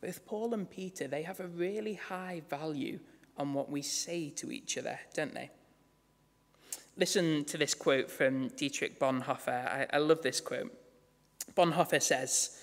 Both 0.00 0.24
Paul 0.24 0.54
and 0.54 0.70
Peter, 0.70 1.06
they 1.06 1.22
have 1.22 1.40
a 1.40 1.46
really 1.46 1.94
high 1.94 2.42
value 2.48 3.00
on 3.36 3.54
what 3.54 3.70
we 3.70 3.82
say 3.82 4.30
to 4.30 4.50
each 4.50 4.78
other, 4.78 4.98
don't 5.14 5.34
they? 5.34 5.50
Listen 6.96 7.44
to 7.46 7.56
this 7.56 7.74
quote 7.74 8.10
from 8.10 8.48
Dietrich 8.48 8.98
Bonhoeffer. 8.98 9.66
I, 9.66 9.86
I 9.92 9.98
love 9.98 10.22
this 10.22 10.40
quote. 10.40 10.72
Bonhoeffer 11.54 12.02
says, 12.02 12.60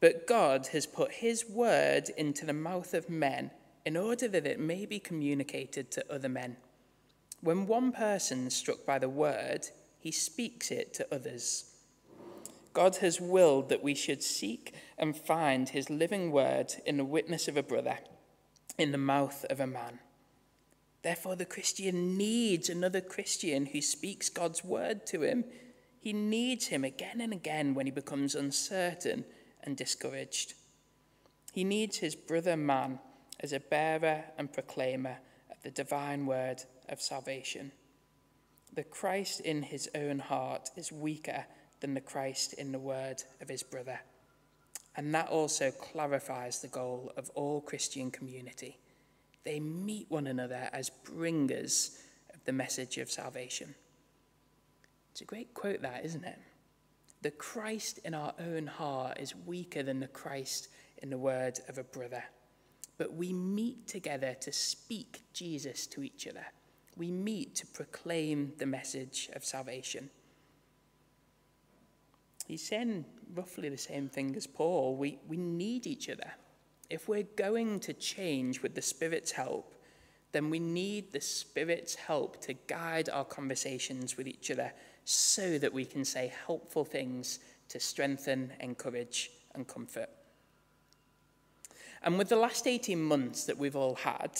But 0.00 0.26
God 0.26 0.68
has 0.68 0.86
put 0.86 1.12
his 1.12 1.48
word 1.48 2.10
into 2.16 2.46
the 2.46 2.52
mouth 2.52 2.94
of 2.94 3.10
men 3.10 3.50
in 3.84 3.96
order 3.96 4.26
that 4.28 4.46
it 4.46 4.58
may 4.58 4.86
be 4.86 4.98
communicated 4.98 5.90
to 5.92 6.12
other 6.12 6.28
men. 6.28 6.56
When 7.40 7.66
one 7.66 7.92
person 7.92 8.48
is 8.48 8.54
struck 8.54 8.84
by 8.84 8.98
the 8.98 9.08
word, 9.08 9.68
he 9.98 10.10
speaks 10.10 10.70
it 10.70 10.92
to 10.94 11.14
others. 11.14 11.75
God 12.76 12.96
has 12.96 13.22
willed 13.22 13.70
that 13.70 13.82
we 13.82 13.94
should 13.94 14.22
seek 14.22 14.74
and 14.98 15.16
find 15.16 15.70
his 15.70 15.88
living 15.88 16.30
word 16.30 16.74
in 16.84 16.98
the 16.98 17.06
witness 17.06 17.48
of 17.48 17.56
a 17.56 17.62
brother, 17.62 18.00
in 18.76 18.92
the 18.92 18.98
mouth 18.98 19.46
of 19.48 19.60
a 19.60 19.66
man. 19.66 20.00
Therefore, 21.00 21.36
the 21.36 21.46
Christian 21.46 22.18
needs 22.18 22.68
another 22.68 23.00
Christian 23.00 23.64
who 23.64 23.80
speaks 23.80 24.28
God's 24.28 24.62
word 24.62 25.06
to 25.06 25.22
him. 25.22 25.46
He 25.98 26.12
needs 26.12 26.66
him 26.66 26.84
again 26.84 27.22
and 27.22 27.32
again 27.32 27.72
when 27.72 27.86
he 27.86 27.92
becomes 27.92 28.34
uncertain 28.34 29.24
and 29.62 29.74
discouraged. 29.74 30.52
He 31.54 31.64
needs 31.64 31.96
his 31.96 32.14
brother 32.14 32.58
man 32.58 32.98
as 33.40 33.54
a 33.54 33.60
bearer 33.60 34.24
and 34.36 34.52
proclaimer 34.52 35.16
of 35.50 35.62
the 35.62 35.70
divine 35.70 36.26
word 36.26 36.64
of 36.90 37.00
salvation. 37.00 37.72
The 38.70 38.84
Christ 38.84 39.40
in 39.40 39.62
his 39.62 39.88
own 39.94 40.18
heart 40.18 40.68
is 40.76 40.92
weaker 40.92 41.46
than 41.80 41.94
the 41.94 42.00
Christ 42.00 42.54
in 42.54 42.72
the 42.72 42.78
word 42.78 43.22
of 43.40 43.48
his 43.48 43.62
brother. 43.62 44.00
And 44.96 45.14
that 45.14 45.28
also 45.28 45.70
clarifies 45.70 46.60
the 46.60 46.68
goal 46.68 47.12
of 47.16 47.30
all 47.34 47.60
Christian 47.60 48.10
community. 48.10 48.78
They 49.44 49.60
meet 49.60 50.06
one 50.10 50.26
another 50.26 50.68
as 50.72 50.90
bringers 50.90 51.98
of 52.34 52.42
the 52.44 52.52
message 52.52 52.98
of 52.98 53.10
salvation. 53.10 53.74
It's 55.12 55.20
a 55.20 55.24
great 55.26 55.54
quote, 55.54 55.82
that, 55.82 56.04
isn't 56.04 56.24
it? 56.24 56.38
The 57.22 57.30
Christ 57.30 58.00
in 58.04 58.14
our 58.14 58.34
own 58.38 58.66
heart 58.66 59.18
is 59.20 59.34
weaker 59.34 59.82
than 59.82 60.00
the 60.00 60.08
Christ 60.08 60.68
in 61.02 61.10
the 61.10 61.18
word 61.18 61.60
of 61.68 61.78
a 61.78 61.84
brother. 61.84 62.24
But 62.98 63.14
we 63.14 63.32
meet 63.32 63.86
together 63.86 64.34
to 64.40 64.52
speak 64.52 65.22
Jesus 65.32 65.86
to 65.88 66.02
each 66.02 66.26
other. 66.26 66.46
We 66.96 67.10
meet 67.10 67.54
to 67.56 67.66
proclaim 67.66 68.52
the 68.58 68.66
message 68.66 69.28
of 69.34 69.44
salvation. 69.44 70.10
He's 72.46 72.66
saying 72.66 73.04
roughly 73.34 73.68
the 73.68 73.78
same 73.78 74.08
thing 74.08 74.36
as 74.36 74.46
Paul. 74.46 74.96
We, 74.96 75.18
we 75.26 75.36
need 75.36 75.86
each 75.86 76.08
other. 76.08 76.30
If 76.88 77.08
we're 77.08 77.24
going 77.36 77.80
to 77.80 77.92
change 77.92 78.62
with 78.62 78.74
the 78.74 78.82
Spirit's 78.82 79.32
help, 79.32 79.74
then 80.32 80.50
we 80.50 80.60
need 80.60 81.12
the 81.12 81.20
Spirit's 81.20 81.94
help 81.96 82.40
to 82.42 82.52
guide 82.52 83.08
our 83.08 83.24
conversations 83.24 84.16
with 84.16 84.28
each 84.28 84.50
other 84.50 84.72
so 85.04 85.58
that 85.58 85.72
we 85.72 85.84
can 85.84 86.04
say 86.04 86.32
helpful 86.46 86.84
things 86.84 87.40
to 87.68 87.80
strengthen, 87.80 88.52
encourage, 88.60 89.30
and 89.54 89.66
comfort. 89.66 90.10
And 92.02 92.18
with 92.18 92.28
the 92.28 92.36
last 92.36 92.66
18 92.66 93.02
months 93.02 93.44
that 93.44 93.58
we've 93.58 93.74
all 93.74 93.96
had, 93.96 94.38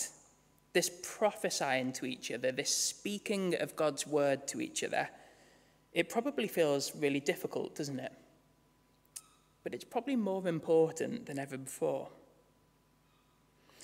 this 0.73 0.91
prophesying 1.03 1.91
to 1.93 2.05
each 2.05 2.31
other, 2.31 2.51
this 2.51 2.73
speaking 2.73 3.55
of 3.55 3.75
God's 3.75 4.07
word 4.07 4.47
to 4.47 4.61
each 4.61 4.83
other, 4.83 5.09
it 5.97 6.09
probably 6.09 6.47
feels 6.47 6.95
really 6.95 7.19
difficult, 7.19 7.73
doesn't 7.73 7.99
it? 7.99 8.13
But 9.63 9.73
it's 9.73 9.83
probably 9.83 10.15
more 10.15 10.47
important 10.47 11.25
than 11.25 11.39
ever 11.39 11.57
before. 11.57 12.09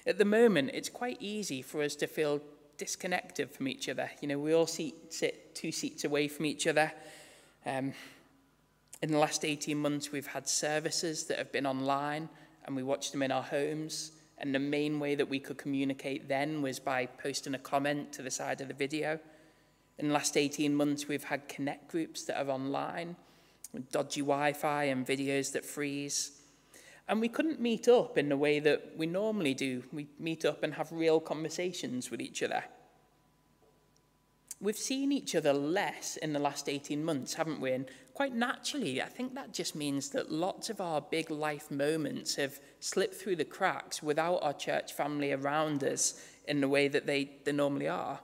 At 0.06 0.20
the 0.20 0.26
moment, 0.26 0.70
it's 0.76 0.90
quite 0.90 1.18
easy 1.20 1.64
for 1.64 1.82
us 1.82 1.96
to 1.96 2.06
feel 2.06 2.40
disconnected 2.78 3.50
from 3.50 3.68
each 3.68 3.90
other. 3.90 4.12
You 4.22 4.28
know, 4.28 4.38
we 4.38 4.54
all 4.54 4.68
sit, 4.68 5.56
two 5.56 5.72
seats 5.72 6.04
away 6.04 6.28
from 6.28 6.46
each 6.46 6.68
other. 6.68 6.94
Um, 7.66 7.94
in 9.02 9.10
the 9.10 9.18
last 9.18 9.44
18 9.44 9.76
months, 9.76 10.12
we've 10.12 10.28
had 10.28 10.48
services 10.48 11.24
that 11.24 11.40
have 11.40 11.52
been 11.52 11.66
online 11.66 12.30
and 12.66 12.76
we 12.76 12.84
watched 12.84 13.12
them 13.12 13.24
in 13.24 13.32
our 13.32 13.42
homes. 13.42 14.12
And 14.38 14.54
the 14.54 14.60
main 14.60 15.00
way 15.00 15.16
that 15.16 15.28
we 15.28 15.40
could 15.40 15.58
communicate 15.58 16.28
then 16.28 16.62
was 16.62 16.80
by 16.80 17.08
posting 17.08 17.56
a 17.56 17.60
comment 17.60 18.14
to 18.14 18.22
the 18.22 18.30
side 18.30 18.62
of 18.62 18.68
the 18.68 18.76
video. 18.76 19.20
In 19.98 20.08
the 20.08 20.14
last 20.14 20.38
18 20.38 20.74
months, 20.74 21.08
we've 21.08 21.24
had 21.24 21.48
connect 21.48 21.90
groups 21.90 22.24
that 22.24 22.42
are 22.42 22.50
online 22.50 23.16
with 23.74 23.92
dodgy 23.92 24.22
Wi 24.22 24.54
Fi 24.54 24.86
and 24.86 25.06
videos 25.06 25.52
that 25.54 25.66
freeze. 25.66 26.40
And 27.08 27.20
we 27.20 27.28
couldn't 27.28 27.60
meet 27.60 27.88
up 27.88 28.18
in 28.18 28.30
the 28.30 28.38
way 28.38 28.60
that 28.60 28.94
we 28.98 29.06
normally 29.06 29.54
do. 29.54 29.84
We 29.92 30.08
meet 30.20 30.46
up 30.46 30.64
and 30.64 30.74
have 30.76 30.92
real 30.92 31.20
conversations 31.20 32.10
with 32.10 32.22
each 32.22 32.42
other. 32.42 32.64
We've 34.62 34.78
seen 34.78 35.12
each 35.12 35.36
other 35.36 35.52
less 35.52 36.16
in 36.16 36.32
the 36.32 36.40
last 36.40 36.70
18 36.70 37.04
months, 37.04 37.34
haven't 37.34 37.60
we? 37.60 37.74
And 37.74 37.86
quite 38.14 38.34
naturally, 38.34 39.02
I 39.02 39.08
think 39.08 39.36
that 39.36 39.54
just 39.54 39.76
means 39.76 40.10
that 40.10 40.32
lots 40.32 40.70
of 40.70 40.80
our 40.80 41.02
big 41.02 41.30
life 41.30 41.70
moments 41.70 42.36
have 42.36 42.62
slipped 42.80 43.16
through 43.16 43.36
the 43.36 43.46
cracks 43.46 44.02
without 44.02 44.38
our 44.38 44.54
church 44.54 44.94
family 44.94 45.34
around 45.34 45.84
us 45.84 46.24
in 46.48 46.62
the 46.62 46.70
way 46.70 46.88
that 46.88 47.06
they, 47.06 47.32
they 47.44 47.52
normally 47.52 47.90
are. 47.90 48.22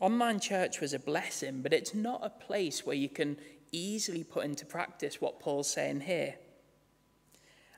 Online 0.00 0.40
church 0.40 0.80
was 0.80 0.92
a 0.92 0.98
blessing, 0.98 1.62
but 1.62 1.72
it's 1.72 1.94
not 1.94 2.20
a 2.24 2.30
place 2.30 2.84
where 2.84 2.96
you 2.96 3.08
can 3.08 3.36
easily 3.72 4.24
put 4.24 4.44
into 4.44 4.66
practice 4.66 5.20
what 5.20 5.40
Paul's 5.40 5.70
saying 5.70 6.00
here. 6.00 6.34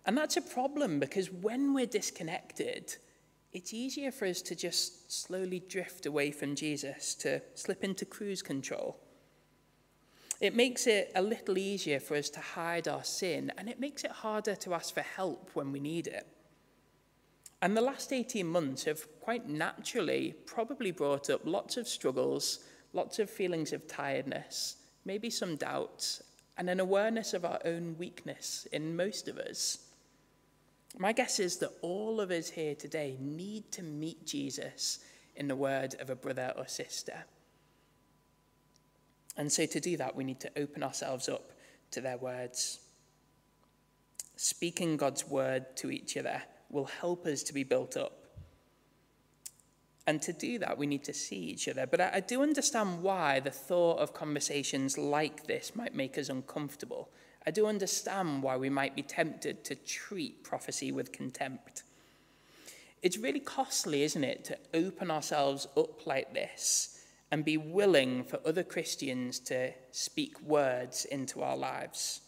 And 0.04 0.16
that's 0.16 0.36
a 0.36 0.42
problem 0.42 1.00
because 1.00 1.30
when 1.30 1.74
we're 1.74 1.86
disconnected, 1.86 2.96
it's 3.52 3.74
easier 3.74 4.12
for 4.12 4.26
us 4.26 4.40
to 4.42 4.54
just 4.54 5.10
slowly 5.12 5.60
drift 5.60 6.06
away 6.06 6.30
from 6.30 6.54
Jesus, 6.54 7.14
to 7.16 7.42
slip 7.54 7.82
into 7.82 8.04
cruise 8.04 8.42
control. 8.42 8.98
It 10.40 10.54
makes 10.54 10.86
it 10.86 11.10
a 11.14 11.22
little 11.22 11.56
easier 11.56 11.98
for 11.98 12.16
us 12.16 12.28
to 12.30 12.40
hide 12.40 12.86
our 12.86 13.04
sin, 13.04 13.50
and 13.56 13.68
it 13.68 13.80
makes 13.80 14.04
it 14.04 14.10
harder 14.10 14.54
to 14.56 14.74
ask 14.74 14.92
for 14.92 15.00
help 15.00 15.50
when 15.54 15.72
we 15.72 15.80
need 15.80 16.06
it. 16.06 16.26
And 17.62 17.76
the 17.76 17.80
last 17.80 18.12
18 18.12 18.46
months 18.46 18.84
have 18.84 19.06
quite 19.20 19.48
naturally 19.48 20.34
probably 20.44 20.90
brought 20.90 21.30
up 21.30 21.40
lots 21.44 21.76
of 21.76 21.88
struggles, 21.88 22.60
lots 22.92 23.18
of 23.18 23.30
feelings 23.30 23.72
of 23.72 23.86
tiredness, 23.88 24.76
maybe 25.04 25.30
some 25.30 25.56
doubts, 25.56 26.22
and 26.58 26.68
an 26.68 26.80
awareness 26.80 27.34
of 27.34 27.44
our 27.44 27.60
own 27.64 27.96
weakness 27.98 28.66
in 28.72 28.96
most 28.96 29.28
of 29.28 29.38
us. 29.38 29.78
My 30.98 31.12
guess 31.12 31.38
is 31.38 31.58
that 31.58 31.72
all 31.82 32.20
of 32.20 32.30
us 32.30 32.48
here 32.50 32.74
today 32.74 33.16
need 33.20 33.70
to 33.72 33.82
meet 33.82 34.26
Jesus 34.26 35.00
in 35.34 35.48
the 35.48 35.56
word 35.56 35.94
of 36.00 36.08
a 36.08 36.16
brother 36.16 36.52
or 36.56 36.66
sister. 36.66 37.24
And 39.36 39.52
so 39.52 39.66
to 39.66 39.80
do 39.80 39.96
that, 39.98 40.16
we 40.16 40.24
need 40.24 40.40
to 40.40 40.50
open 40.56 40.82
ourselves 40.82 41.28
up 41.28 41.52
to 41.90 42.00
their 42.00 42.16
words. 42.16 42.80
Speaking 44.36 44.96
God's 44.96 45.26
word 45.26 45.76
to 45.76 45.90
each 45.90 46.16
other 46.16 46.42
will 46.70 46.86
help 46.86 47.26
us 47.26 47.42
to 47.44 47.54
be 47.54 47.64
built 47.64 47.96
up. 47.96 48.12
And 50.06 50.22
to 50.22 50.32
do 50.32 50.58
that, 50.60 50.78
we 50.78 50.86
need 50.86 51.04
to 51.04 51.12
see 51.12 51.36
each 51.36 51.68
other. 51.68 51.86
But 51.86 52.00
I, 52.00 52.10
I 52.14 52.20
do 52.20 52.42
understand 52.42 53.02
why 53.02 53.40
the 53.40 53.50
thought 53.50 53.98
of 53.98 54.14
conversations 54.14 54.96
like 54.96 55.46
this 55.46 55.74
might 55.74 55.94
make 55.94 56.16
us 56.16 56.28
uncomfortable 56.28 57.10
I 57.46 57.52
do 57.52 57.66
understand 57.66 58.42
why 58.42 58.56
we 58.56 58.68
might 58.68 58.96
be 58.96 59.02
tempted 59.02 59.62
to 59.64 59.76
treat 59.76 60.42
prophecy 60.42 60.90
with 60.90 61.12
contempt. 61.12 61.84
It's 63.02 63.18
really 63.18 63.40
costly, 63.40 64.02
isn't 64.02 64.24
it, 64.24 64.44
to 64.46 64.58
open 64.74 65.12
ourselves 65.12 65.68
up 65.76 66.06
like 66.06 66.34
this 66.34 67.04
and 67.30 67.44
be 67.44 67.56
willing 67.56 68.24
for 68.24 68.40
other 68.44 68.64
Christians 68.64 69.38
to 69.40 69.72
speak 69.92 70.40
words 70.40 71.04
into 71.04 71.40
our 71.40 71.56
lives. 71.56 72.20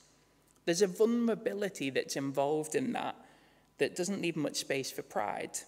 There's 0.67 0.83
a 0.83 0.87
vulnerability 0.87 1.91
that's 1.91 2.15
involved 2.15 2.77
in 2.77 2.93
that 2.93 3.17
that 3.79 3.97
doesn't 3.97 4.23
leave 4.23 4.37
much 4.37 4.57
space 4.57 4.91
for 4.91 5.03
pride. 5.03 5.59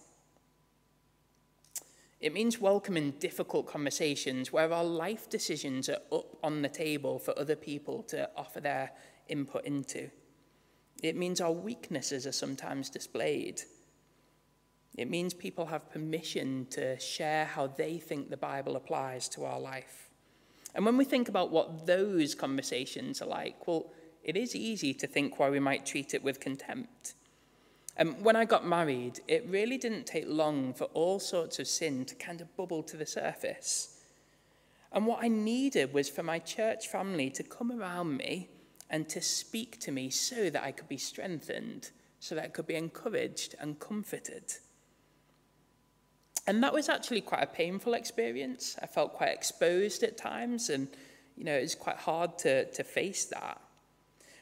It 2.19 2.33
means 2.33 2.59
welcoming 2.59 3.11
difficult 3.11 3.65
conversations 3.65 4.53
where 4.53 4.71
our 4.71 4.83
life 4.83 5.27
decisions 5.29 5.89
are 5.89 5.97
up 6.11 6.37
on 6.43 6.61
the 6.61 6.69
table 6.69 7.17
for 7.17 7.37
other 7.37 7.55
people 7.55 8.03
to 8.03 8.29
offer 8.37 8.59
their 8.59 8.91
input 9.27 9.65
into. 9.65 10.11
It 11.01 11.15
means 11.15 11.41
our 11.41 11.51
weaknesses 11.51 12.27
are 12.27 12.31
sometimes 12.31 12.91
displayed. 12.91 13.63
It 14.97 15.09
means 15.09 15.33
people 15.33 15.65
have 15.65 15.89
permission 15.89 16.67
to 16.71 16.99
share 16.99 17.45
how 17.45 17.67
they 17.67 17.97
think 17.97 18.29
the 18.29 18.37
Bible 18.37 18.75
applies 18.75 19.27
to 19.29 19.45
our 19.45 19.59
life. 19.59 20.09
And 20.75 20.85
when 20.85 20.97
we 20.97 21.05
think 21.05 21.27
about 21.27 21.51
what 21.51 21.87
those 21.87 22.35
conversations 22.35 23.21
are 23.21 23.27
like, 23.27 23.67
well, 23.67 23.91
it 24.23 24.37
is 24.37 24.55
easy 24.55 24.93
to 24.93 25.07
think 25.07 25.39
why 25.39 25.49
we 25.49 25.59
might 25.59 25.87
treat 25.87 26.13
it 26.13 26.23
with 26.23 26.39
contempt. 26.39 27.15
And 27.97 28.09
um, 28.09 28.23
when 28.23 28.35
I 28.35 28.45
got 28.45 28.65
married, 28.65 29.19
it 29.27 29.45
really 29.47 29.77
didn't 29.77 30.05
take 30.05 30.25
long 30.27 30.73
for 30.73 30.85
all 30.85 31.19
sorts 31.19 31.59
of 31.59 31.67
sin 31.67 32.05
to 32.05 32.15
kind 32.15 32.41
of 32.41 32.55
bubble 32.55 32.83
to 32.83 32.97
the 32.97 33.05
surface. 33.05 33.99
And 34.91 35.05
what 35.05 35.23
I 35.23 35.27
needed 35.27 35.93
was 35.93 36.09
for 36.09 36.23
my 36.23 36.39
church 36.39 36.87
family 36.87 37.29
to 37.31 37.43
come 37.43 37.71
around 37.71 38.17
me 38.17 38.49
and 38.89 39.07
to 39.09 39.21
speak 39.21 39.79
to 39.81 39.91
me 39.91 40.09
so 40.09 40.49
that 40.49 40.63
I 40.63 40.71
could 40.71 40.89
be 40.89 40.97
strengthened, 40.97 41.91
so 42.19 42.35
that 42.35 42.43
I 42.43 42.47
could 42.47 42.67
be 42.67 42.75
encouraged 42.75 43.55
and 43.59 43.79
comforted. 43.79 44.53
And 46.47 46.61
that 46.63 46.73
was 46.73 46.89
actually 46.89 47.21
quite 47.21 47.43
a 47.43 47.47
painful 47.47 47.93
experience. 47.93 48.75
I 48.81 48.87
felt 48.87 49.13
quite 49.13 49.29
exposed 49.29 50.03
at 50.03 50.17
times, 50.17 50.69
and 50.69 50.87
you 51.37 51.45
know, 51.45 51.55
it 51.55 51.61
was 51.61 51.75
quite 51.75 51.97
hard 51.97 52.37
to, 52.39 52.65
to 52.71 52.83
face 52.83 53.25
that. 53.25 53.61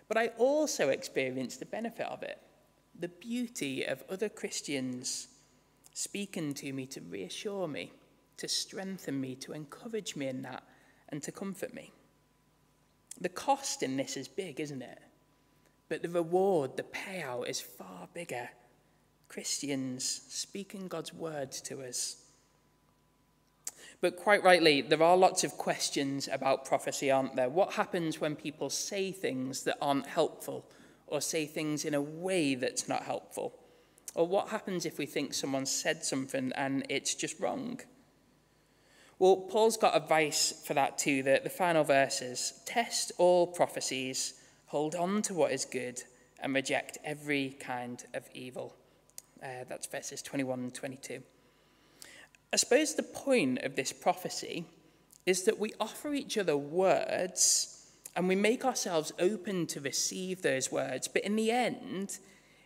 But 0.08 0.18
I 0.18 0.28
also 0.38 0.90
experienced 0.90 1.60
the 1.60 1.68
benefit 1.68 2.08
of 2.08 2.24
it 2.24 2.40
the 3.00 3.08
beauty 3.08 3.84
of 3.84 4.04
other 4.10 4.30
Christians 4.30 5.30
speaking 5.94 6.54
to 6.56 6.72
me 6.74 6.86
to 6.88 7.02
reassure 7.02 7.68
me, 7.68 7.94
to 8.38 8.48
strengthen 8.48 9.20
me, 9.20 9.36
to 9.36 9.54
encourage 9.54 10.16
me 10.16 10.28
in 10.28 10.42
that, 10.42 10.64
and 11.10 11.24
to 11.24 11.32
comfort 11.32 11.74
me. 11.74 11.92
The 13.20 13.30
cost 13.30 13.84
in 13.84 13.98
this 13.98 14.16
is 14.16 14.28
big, 14.28 14.60
isn't 14.60 14.82
it? 14.82 15.00
But 15.88 16.04
the 16.04 16.10
reward, 16.10 16.78
the 16.78 16.84
payout 16.84 17.50
is 17.50 17.60
far 17.60 18.08
bigger. 18.14 18.50
Christians 19.28 20.22
speaking 20.28 20.88
God's 20.88 21.14
words 21.14 21.62
to 21.62 21.82
us. 21.82 22.18
But 24.02 24.16
quite 24.16 24.44
rightly, 24.44 24.82
there 24.82 25.04
are 25.04 25.18
lots 25.18 25.44
of 25.44 25.58
questions 25.58 26.30
about 26.32 26.66
prophecy, 26.66 27.12
aren't 27.12 27.36
there? 27.36 27.50
What 27.50 27.74
happens 27.74 28.22
when 28.22 28.36
people 28.36 28.70
say 28.70 29.12
things 29.12 29.64
that 29.64 29.78
aren't 29.82 30.08
helpful 30.08 30.66
or 31.10 31.22
say 31.22 31.46
things 31.46 31.86
in 31.86 31.94
a 31.94 32.02
way 32.02 32.56
that's 32.56 32.88
not 32.88 33.04
helpful? 33.04 33.54
Or 34.16 34.28
what 34.28 34.50
happens 34.50 34.86
if 34.86 34.98
we 34.98 35.06
think 35.06 35.34
someone 35.34 35.66
said 35.66 36.04
something 36.04 36.52
and 36.56 36.86
it's 36.90 37.16
just 37.16 37.40
wrong? 37.40 37.80
Well, 39.20 39.48
Paul's 39.50 39.78
got 39.78 39.98
advice 39.98 40.64
for 40.66 40.74
that 40.74 40.98
too. 40.98 41.24
The, 41.24 41.42
the 41.44 41.50
final 41.50 41.84
verses 41.84 42.62
test 42.66 43.12
all 43.18 43.48
prophecies, 43.48 44.36
hold 44.68 44.96
on 44.96 45.22
to 45.24 45.34
what 45.34 45.52
is 45.52 45.66
good, 45.66 46.02
and 46.40 46.54
reject 46.54 46.98
every 47.04 47.58
kind 47.60 48.04
of 48.14 48.24
evil. 48.34 48.76
Uh, 49.44 49.66
that's 49.68 49.88
verses 49.88 50.22
21 50.22 50.60
and 50.60 50.74
22. 50.74 51.22
I 52.52 52.56
suppose 52.56 52.96
the 52.96 53.04
point 53.04 53.60
of 53.60 53.76
this 53.76 53.92
prophecy 53.92 54.66
is 55.26 55.44
that 55.44 55.60
we 55.60 55.74
offer 55.80 56.14
each 56.14 56.38
other 56.38 56.58
words 56.58 57.79
and 58.16 58.28
we 58.28 58.36
make 58.36 58.66
ourselves 58.66 59.12
open 59.20 59.68
to 59.68 59.82
receive 59.82 60.42
those 60.42 60.72
words. 60.72 61.08
But 61.08 61.24
in 61.24 61.36
the 61.36 61.52
end, 61.52 62.20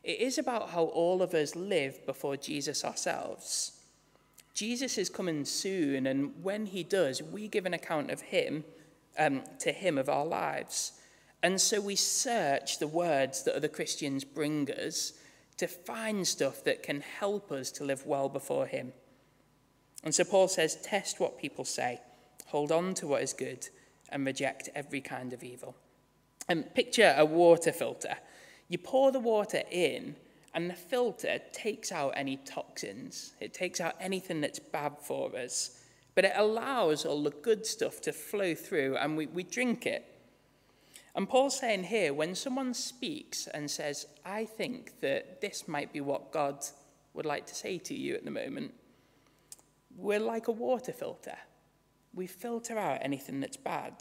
it 0.03 0.19
is 0.19 0.37
about 0.37 0.69
how 0.69 0.85
all 0.85 1.21
of 1.21 1.33
us 1.33 1.55
live 1.55 2.05
before 2.05 2.37
Jesus 2.37 2.83
ourselves. 2.83 3.79
Jesus 4.53 4.97
is 4.97 5.09
coming 5.09 5.45
soon, 5.45 6.05
and 6.05 6.31
when 6.43 6.65
he 6.67 6.83
does, 6.83 7.21
we 7.21 7.47
give 7.47 7.65
an 7.65 7.73
account 7.73 8.11
of 8.11 8.21
him 8.21 8.63
um, 9.17 9.43
to 9.59 9.71
him 9.71 9.97
of 9.97 10.09
our 10.09 10.25
lives. 10.25 10.93
And 11.41 11.59
so 11.59 11.81
we 11.81 11.95
search 11.95 12.79
the 12.79 12.87
words 12.87 13.43
that 13.43 13.55
other 13.55 13.67
Christians 13.67 14.23
bring 14.23 14.69
us 14.71 15.13
to 15.57 15.67
find 15.67 16.27
stuff 16.27 16.63
that 16.63 16.83
can 16.83 17.01
help 17.01 17.51
us 17.51 17.71
to 17.71 17.83
live 17.83 18.05
well 18.05 18.29
before 18.29 18.65
him. 18.65 18.93
And 20.03 20.13
so 20.13 20.23
Paul 20.23 20.47
says, 20.47 20.75
test 20.83 21.19
what 21.19 21.39
people 21.39 21.65
say, 21.65 22.01
hold 22.47 22.71
on 22.71 22.93
to 22.95 23.07
what 23.07 23.23
is 23.23 23.33
good, 23.33 23.67
and 24.13 24.25
reject 24.25 24.69
every 24.75 25.01
kind 25.01 25.33
of 25.33 25.43
evil. 25.43 25.75
And 26.47 26.73
picture 26.73 27.13
a 27.17 27.25
water 27.25 27.71
filter. 27.71 28.15
You 28.69 28.77
pour 28.77 29.11
the 29.11 29.19
water 29.19 29.63
in, 29.71 30.15
and 30.53 30.69
the 30.69 30.75
filter 30.75 31.39
takes 31.51 31.91
out 31.91 32.13
any 32.15 32.37
toxins. 32.37 33.33
It 33.41 33.53
takes 33.53 33.81
out 33.81 33.95
anything 33.99 34.39
that's 34.41 34.59
bad 34.59 34.93
for 34.99 35.35
us. 35.35 35.79
But 36.15 36.25
it 36.25 36.33
allows 36.35 37.05
all 37.05 37.23
the 37.23 37.31
good 37.31 37.65
stuff 37.65 37.99
to 38.01 38.13
flow 38.13 38.53
through, 38.53 38.97
and 38.97 39.17
we, 39.17 39.25
we 39.25 39.43
drink 39.43 39.85
it. 39.85 40.05
And 41.15 41.27
Paul's 41.29 41.59
saying 41.59 41.83
here 41.83 42.13
when 42.13 42.35
someone 42.35 42.73
speaks 42.73 43.47
and 43.47 43.69
says, 43.69 44.07
I 44.25 44.45
think 44.45 44.99
that 45.01 45.41
this 45.41 45.67
might 45.67 45.93
be 45.93 46.01
what 46.01 46.31
God 46.31 46.63
would 47.13 47.25
like 47.25 47.45
to 47.47 47.55
say 47.55 47.77
to 47.79 47.93
you 47.93 48.15
at 48.15 48.25
the 48.25 48.31
moment, 48.31 48.73
we're 49.95 50.19
like 50.19 50.47
a 50.47 50.51
water 50.51 50.91
filter 50.91 51.37
we 52.13 52.27
filter 52.27 52.77
out 52.77 52.99
anything 53.01 53.39
that's 53.39 53.57
bad, 53.57 53.93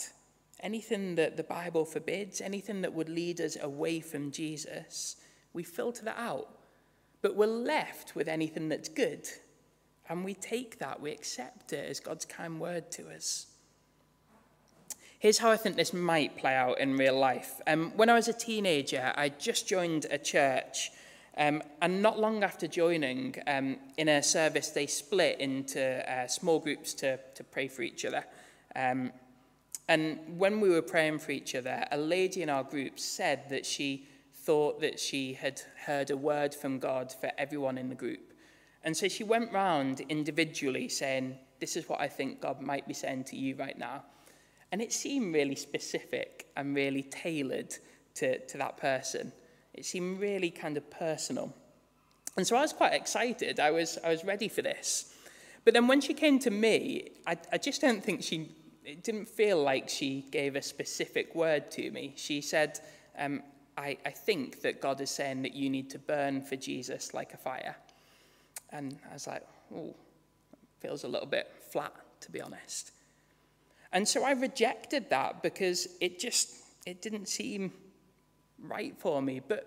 anything 0.61 1.15
that 1.17 1.37
the 1.37 1.43
Bible 1.43 1.85
forbids, 1.85 2.41
anything 2.41 2.83
that 2.83 2.93
would 2.93 3.09
lead 3.09 3.41
us 3.41 3.57
away 3.61 4.01
from 4.01 4.31
Jesus. 4.31 5.17
We 5.53 5.63
filter 5.63 6.05
that 6.05 6.19
out. 6.19 6.49
But 7.23 7.37
we're 7.37 7.47
left 7.47 8.15
with 8.15 8.29
anything 8.29 8.69
that's 8.69 8.89
good. 8.89 9.29
And 10.09 10.25
we 10.25 10.35
take 10.35 10.79
that, 10.79 11.01
we 11.01 11.13
accept 11.13 11.73
it 11.73 11.89
as 11.89 12.01
God's 12.01 12.25
kind 12.25 12.61
word 12.61 12.91
to 12.93 13.09
us. 13.11 13.47
Here's 15.21 15.39
how 15.39 15.53
I 15.53 15.57
think 15.57 15.77
this 15.77 15.93
might 15.93 16.37
play 16.37 16.57
out 16.57 16.81
in 16.81 16.97
real 16.97 17.17
life. 17.17 17.61
Um, 17.69 17.93
when 17.95 18.11
I 18.11 18.15
was 18.15 18.27
a 18.27 18.33
teenager, 18.33 19.13
I 19.17 19.29
just 19.29 19.69
joined 19.69 20.07
a 20.11 20.19
church 20.19 20.91
Um, 21.37 21.63
and 21.81 22.03
not 22.03 22.19
long 22.19 22.45
after 22.45 22.67
joining, 22.67 23.37
um, 23.47 23.77
in 23.97 24.09
a 24.09 24.23
service, 24.23 24.69
they 24.69 24.87
split 24.87 25.41
into 25.41 26.11
uh, 26.11 26.27
small 26.27 26.59
groups 26.59 26.93
to, 26.95 27.19
to 27.35 27.45
pray 27.45 27.69
for 27.69 27.83
each 27.83 28.05
other. 28.05 28.25
Um, 28.77 29.13
and 29.89 30.19
when 30.39 30.61
we 30.61 30.69
were 30.69 30.83
praying 30.83 31.21
for 31.21 31.33
each 31.33 31.55
other, 31.55 31.85
a 31.91 31.97
lady 31.97 32.43
in 32.43 32.51
our 32.51 32.65
group 32.65 32.99
said 32.99 33.49
that 33.51 33.65
she 33.65 34.07
thought 34.35 34.81
that 34.81 34.99
she 34.99 35.35
had 35.35 35.61
heard 35.87 36.11
a 36.11 36.17
word 36.17 36.55
from 36.55 36.79
God 36.79 37.13
for 37.13 37.31
everyone 37.39 37.79
in 37.79 37.89
the 37.89 37.95
group. 37.95 38.33
And 38.85 38.97
so 38.97 39.09
she 39.09 39.25
went 39.25 39.53
round 39.53 40.01
individually 40.09 40.89
saying, 40.89 41.39
This 41.61 41.77
is 41.77 41.89
what 41.89 42.01
I 42.01 42.09
think 42.09 42.41
God 42.41 42.61
might 42.61 42.87
be 42.89 42.95
saying 42.95 43.25
to 43.25 43.37
you 43.37 43.55
right 43.57 43.79
now. 43.79 44.03
And 44.73 44.81
it 44.81 44.93
seemed 44.93 45.35
really 45.35 45.55
specific 45.55 46.47
and 46.57 46.75
really 46.75 47.03
tailored 47.03 47.75
to, 48.15 48.39
to 48.47 48.59
that 48.59 48.79
person. 48.79 49.33
It 49.75 49.85
seemed 49.85 50.21
really 50.21 50.51
kind 50.51 50.77
of 50.77 50.91
personal. 50.91 51.55
And 52.37 52.47
so 52.47 52.57
I 52.57 52.63
was 52.63 52.73
quite 52.73 52.95
excited. 52.95 53.61
I 53.61 53.71
was, 53.71 53.99
I 54.05 54.09
was 54.11 54.25
ready 54.25 54.49
for 54.49 54.63
this. 54.63 55.15
But 55.65 55.75
then 55.75 55.87
when 55.87 56.01
she 56.01 56.15
came 56.15 56.39
to 56.41 56.51
me, 56.51 57.11
I, 57.27 57.37
I 57.53 57.59
just 57.59 57.81
don't 57.81 58.03
think 58.03 58.23
she, 58.23 58.51
it 58.85 59.05
didn't 59.05 59.29
feel 59.29 59.63
like 59.63 59.89
she 59.89 60.27
gave 60.31 60.57
a 60.57 60.63
specific 60.63 61.35
word 61.35 61.71
to 61.73 61.91
me. 61.91 62.15
She 62.17 62.41
said, 62.41 62.81
um, 63.19 63.43
I, 63.77 63.97
I 64.05 64.11
think 64.11 64.63
that 64.63 64.81
God 64.81 65.01
is 65.01 65.11
saying 65.11 65.43
that 65.43 65.55
you 65.55 65.71
need 65.71 65.91
to 65.91 65.99
burn 65.99 66.43
for 66.43 66.57
Jesus 66.57 67.15
like 67.15 67.33
a 67.33 67.37
fire. 67.37 67.77
And 68.71 68.99
I 69.11 69.15
was 69.15 69.27
like, 69.27 69.47
oh, 69.75 69.95
feels 70.81 71.05
a 71.05 71.09
little 71.09 71.29
bit 71.29 71.51
flat, 71.71 71.93
to 72.21 72.31
be 72.31 72.41
honest. 72.41 72.93
And 73.93 74.09
so 74.09 74.25
I 74.25 74.33
rejected 74.33 75.11
that 75.11 75.43
because 75.43 75.87
it 76.01 76.19
just, 76.19 76.51
it 76.87 77.03
didn't 77.03 77.29
seem 77.29 77.73
right 78.63 78.95
for 78.99 79.21
me. 79.21 79.41
But 79.47 79.67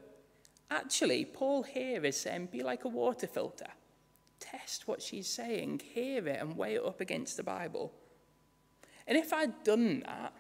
actually, 0.72 1.26
Paul 1.26 1.64
here 1.64 2.04
is 2.06 2.18
saying, 2.18 2.50
be 2.52 2.64
like 2.64 2.86
a 2.86 2.90
water 2.90 3.28
filter. 3.28 3.68
Test 4.40 4.88
what 4.88 5.02
she's 5.02 5.28
saying, 5.28 5.82
hear 5.94 6.28
it, 6.28 6.40
and 6.42 6.58
weigh 6.58 6.76
it 6.76 6.86
up 6.86 7.02
against 7.02 7.38
the 7.38 7.44
Bible. 7.44 7.94
And 9.08 9.18
if 9.18 9.34
I'd 9.34 9.64
done 9.64 10.04
that, 10.06 10.34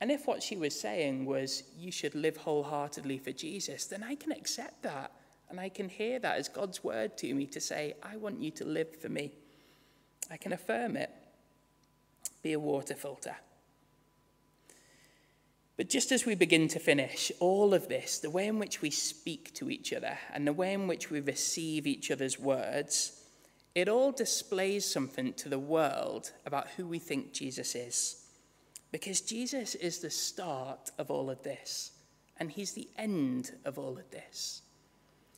and 0.00 0.10
if 0.10 0.26
what 0.26 0.42
she 0.42 0.56
was 0.56 0.78
saying 0.78 1.26
was, 1.26 1.62
you 1.78 1.92
should 1.92 2.14
live 2.14 2.38
wholeheartedly 2.38 3.18
for 3.18 3.32
Jesus, 3.32 3.84
then 3.84 4.02
I 4.02 4.14
can 4.14 4.32
accept 4.32 4.82
that. 4.82 5.12
And 5.50 5.60
I 5.60 5.68
can 5.68 5.88
hear 5.88 6.18
that 6.20 6.38
as 6.38 6.48
God's 6.48 6.82
word 6.82 7.18
to 7.18 7.34
me 7.34 7.44
to 7.46 7.60
say, 7.60 7.94
I 8.02 8.16
want 8.16 8.40
you 8.40 8.50
to 8.52 8.64
live 8.64 8.96
for 8.96 9.08
me. 9.08 9.32
I 10.30 10.36
can 10.36 10.52
affirm 10.52 10.96
it. 10.96 11.10
Be 12.42 12.52
a 12.52 12.60
water 12.60 12.94
filter. 12.94 13.36
But 15.80 15.88
just 15.88 16.12
as 16.12 16.26
we 16.26 16.34
begin 16.34 16.68
to 16.68 16.78
finish, 16.78 17.32
all 17.40 17.72
of 17.72 17.88
this, 17.88 18.18
the 18.18 18.28
way 18.28 18.48
in 18.48 18.58
which 18.58 18.82
we 18.82 18.90
speak 18.90 19.54
to 19.54 19.70
each 19.70 19.94
other 19.94 20.18
and 20.30 20.46
the 20.46 20.52
way 20.52 20.74
in 20.74 20.86
which 20.86 21.10
we 21.10 21.20
receive 21.20 21.86
each 21.86 22.10
other's 22.10 22.38
words, 22.38 23.22
it 23.74 23.88
all 23.88 24.12
displays 24.12 24.84
something 24.84 25.32
to 25.32 25.48
the 25.48 25.58
world 25.58 26.32
about 26.44 26.68
who 26.76 26.86
we 26.86 26.98
think 26.98 27.32
Jesus 27.32 27.74
is. 27.74 28.26
Because 28.92 29.22
Jesus 29.22 29.74
is 29.74 30.00
the 30.00 30.10
start 30.10 30.90
of 30.98 31.10
all 31.10 31.30
of 31.30 31.42
this, 31.42 31.92
and 32.36 32.50
he's 32.50 32.72
the 32.72 32.90
end 32.98 33.52
of 33.64 33.78
all 33.78 33.96
of 33.96 34.10
this. 34.10 34.60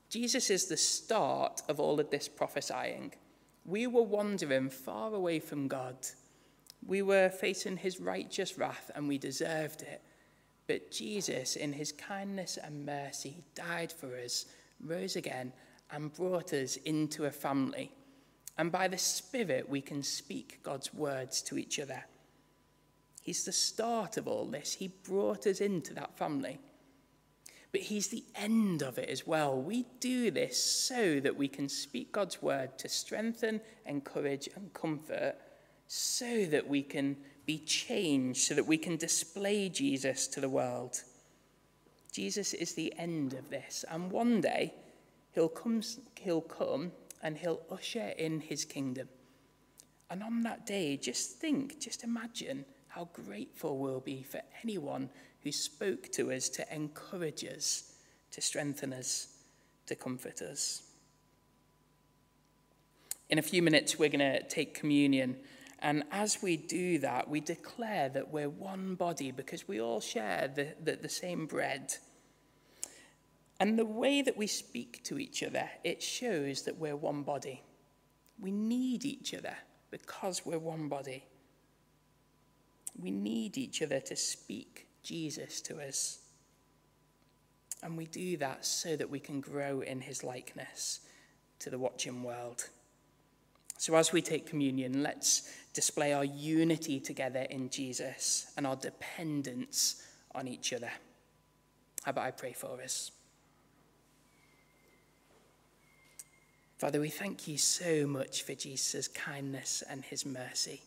Jesus 0.09 0.51
is 0.51 0.67
the 0.67 0.77
start 0.77 1.63
of 1.69 1.79
all 1.79 2.01
of 2.01 2.11
this 2.11 2.27
prophesying. 2.27 3.13
We 3.65 3.87
were 3.87 4.03
wandering 4.03 4.71
far 4.71 5.15
away 5.15 5.39
from 5.39 5.69
God. 5.69 5.99
We 6.85 7.01
were 7.01 7.31
facing 7.31 7.77
his 7.77 8.01
righteous 8.01 8.59
wrath, 8.59 8.91
and 8.97 9.07
we 9.07 9.19
deserved 9.19 9.83
it. 9.83 10.03
But 10.67 10.91
Jesus, 10.91 11.57
in 11.57 11.73
his 11.73 11.93
kindness 11.93 12.59
and 12.63 12.87
mercy, 12.87 13.45
died 13.55 13.93
for 13.93 14.17
us, 14.17 14.47
rose 14.81 15.17
again, 15.17 15.53
and 15.91 16.13
brought 16.13 16.53
us 16.53 16.77
into 16.77 17.25
a 17.25 17.31
family. 17.31 17.93
And 18.59 18.71
by 18.71 18.89
the 18.89 18.99
Spirit, 18.99 19.69
we 19.69 19.81
can 19.81 20.03
speak 20.03 20.61
God's 20.63 20.93
words 20.95 21.43
to 21.43 21.59
each 21.59 21.79
other. 21.79 22.05
He's 23.21 23.45
the 23.45 23.53
start 23.53 24.17
of 24.17 24.27
all 24.27 24.47
this. 24.47 24.75
He 24.75 24.89
brought 24.89 25.47
us 25.47 25.61
into 25.61 25.95
that 25.95 26.19
family. 26.19 26.59
But 27.71 27.83
He's 27.83 28.09
the 28.09 28.25
end 28.35 28.83
of 28.83 28.99
it 28.99 29.09
as 29.09 29.27
well. 29.27 29.61
We 29.61 29.87
do 30.01 30.31
this 30.31 30.63
so 30.63 31.21
that 31.21 31.37
we 31.37 31.49
can 31.49 31.69
speak 31.69 32.13
God's 32.13 32.43
word 32.43 32.79
to 32.79 32.89
strengthen, 32.89 33.61
encourage, 33.87 34.49
and 34.55 34.73
comfort, 34.75 35.37
so 35.87 36.45
that 36.47 36.69
we 36.69 36.83
can 36.83 37.17
be 37.47 37.59
changed 37.59 38.41
so 38.41 38.55
that 38.55 38.67
we 38.67 38.79
can 38.79 38.97
display 38.97 39.69
Jesus 39.69 40.27
to 40.29 40.41
the 40.41 40.49
world. 40.49 41.03
Jesus 42.13 42.53
is 42.55 42.75
the 42.75 42.93
end 42.99 43.33
of 43.35 43.51
this, 43.51 43.85
and 43.91 44.11
one 44.11 44.41
day 44.41 44.75
he'll 45.33 45.49
come, 45.49 45.83
he'll 46.21 46.41
come 46.41 46.93
and 47.23 47.39
he'll 47.39 47.63
usher 47.71 48.13
in 48.19 48.41
his 48.41 48.65
kingdom. 48.65 49.09
And 50.11 50.23
on 50.23 50.43
that 50.43 50.67
day, 50.67 50.99
just 50.99 51.39
think, 51.39 51.81
just 51.81 52.05
imagine 52.05 52.67
how 52.89 53.09
grateful 53.15 53.79
we'll 53.79 54.01
be 54.01 54.23
for 54.23 54.43
anyone 54.63 55.09
who 55.43 55.51
spoke 55.51 56.13
to 56.13 56.31
us 56.31 56.51
to 56.51 56.75
encourage 56.75 57.45
us, 57.45 57.95
to 58.33 58.43
strengthen 58.43 58.93
us, 58.93 59.29
to 59.87 59.95
comfort 59.95 60.43
us. 60.43 60.83
In 63.31 63.39
a 63.39 63.43
few 63.43 63.63
minutes, 63.63 63.99
we're 63.99 64.11
going 64.11 64.21
to 64.21 64.47
take 64.47 64.75
communion. 64.75 65.39
And 65.83 66.05
as 66.13 66.41
we 66.41 66.57
do 66.57 66.99
that, 67.01 67.29
we 67.29 67.41
declare 67.41 68.09
that 68.11 68.31
we're 68.31 68.49
one 68.49 68.95
body 68.95 69.33
because 69.33 69.67
we 69.67 69.81
all 69.81 70.01
share 70.01 70.49
the, 70.55 70.69
the, 70.83 70.97
the, 70.97 71.09
same 71.09 71.47
bread. 71.47 71.97
And 73.59 73.77
the 73.77 73.85
way 73.85 74.23
that 74.23 74.37
we 74.37 74.47
speak 74.47 75.03
to 75.05 75.19
each 75.19 75.43
other, 75.43 75.69
it 75.83 76.01
shows 76.01 76.63
that 76.63 76.79
we're 76.79 76.95
one 76.95 77.25
body. 77.25 77.63
We 78.39 78.53
need 78.53 79.05
each 79.05 79.35
other 79.35 79.57
because 79.91 80.47
we're 80.47 80.61
one 80.61 80.89
body. 80.89 81.25
We 82.97 83.11
need 83.11 83.59
each 83.59 83.83
other 83.83 83.99
to 83.99 84.15
speak 84.15 84.87
Jesus 85.03 85.61
to 85.63 85.81
us. 85.81 86.21
And 87.83 87.97
we 87.97 88.07
do 88.07 88.37
that 88.37 88.65
so 88.65 88.95
that 88.95 89.11
we 89.11 89.19
can 89.19 89.41
grow 89.41 89.81
in 89.81 90.01
his 90.01 90.23
likeness 90.23 91.01
to 91.59 91.71
the 91.71 91.79
watching 91.79 92.23
world. 92.23 92.69
So, 93.83 93.97
as 93.97 94.13
we 94.13 94.23
take 94.23 94.47
communion, 94.47 95.03
let's 95.03 95.51
display 95.75 96.13
our 96.13 96.25
unity 96.25 97.01
together 97.01 97.41
in 97.51 97.69
Jesus 97.69 98.47
and 98.57 98.65
our 98.65 98.77
dependence 98.77 100.07
on 100.37 100.47
each 100.47 100.73
other. 100.73 100.93
How 102.05 102.11
about 102.11 102.27
I 102.27 102.31
pray 102.31 102.53
for 102.53 102.81
us? 102.81 103.11
Father, 106.79 107.01
we 107.01 107.09
thank 107.09 107.49
you 107.49 107.59
so 107.59 108.07
much 108.07 108.45
for 108.45 108.55
Jesus' 108.55 109.09
kindness 109.09 109.83
and 109.91 110.05
his 110.05 110.25
mercy. 110.25 110.81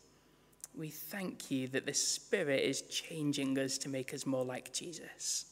We 0.74 0.88
thank 0.88 1.52
you 1.52 1.68
that 1.68 1.86
the 1.86 1.94
Spirit 1.94 2.64
is 2.64 2.84
changing 2.84 3.60
us 3.60 3.78
to 3.80 3.90
make 3.90 4.14
us 4.14 4.26
more 4.26 4.46
like 4.46 4.72
Jesus. 4.72 5.48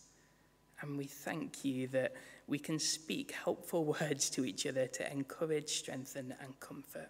And 0.79 0.97
we 0.97 1.08
thank 1.08 1.65
you 1.65 1.89
that 1.89 2.13
we 2.47 2.58
can 2.58 2.79
speak 2.79 3.34
helpful 3.34 3.84
words 3.99 4.29
to 4.29 4.45
each 4.45 4.65
other 4.65 4.88
to 4.88 5.12
encourage, 5.12 5.79
strengthen, 5.79 6.34
and 6.41 6.58
comfort. 6.62 7.10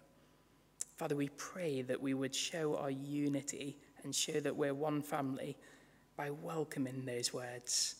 Father, 0.96 1.16
we 1.16 1.28
pray 1.30 1.82
that 1.82 2.00
we 2.00 2.14
would 2.14 2.34
show 2.34 2.76
our 2.76 2.90
unity 2.90 3.78
and 4.02 4.14
show 4.14 4.38
that 4.40 4.54
we're 4.54 4.74
one 4.74 5.02
family 5.02 5.56
by 6.16 6.30
welcoming 6.30 7.04
those 7.04 7.32
words. 7.32 7.96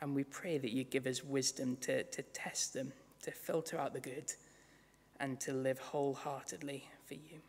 And 0.00 0.14
we 0.14 0.24
pray 0.24 0.58
that 0.58 0.72
you 0.72 0.82
give 0.82 1.06
us 1.06 1.22
wisdom 1.22 1.76
to, 1.82 2.02
to 2.02 2.22
test 2.22 2.74
them, 2.74 2.92
to 3.22 3.30
filter 3.30 3.78
out 3.78 3.92
the 3.92 4.00
good, 4.00 4.32
and 5.20 5.38
to 5.40 5.52
live 5.52 5.78
wholeheartedly 5.78 6.88
for 7.06 7.14
you. 7.14 7.40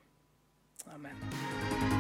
Amen. 0.94 1.93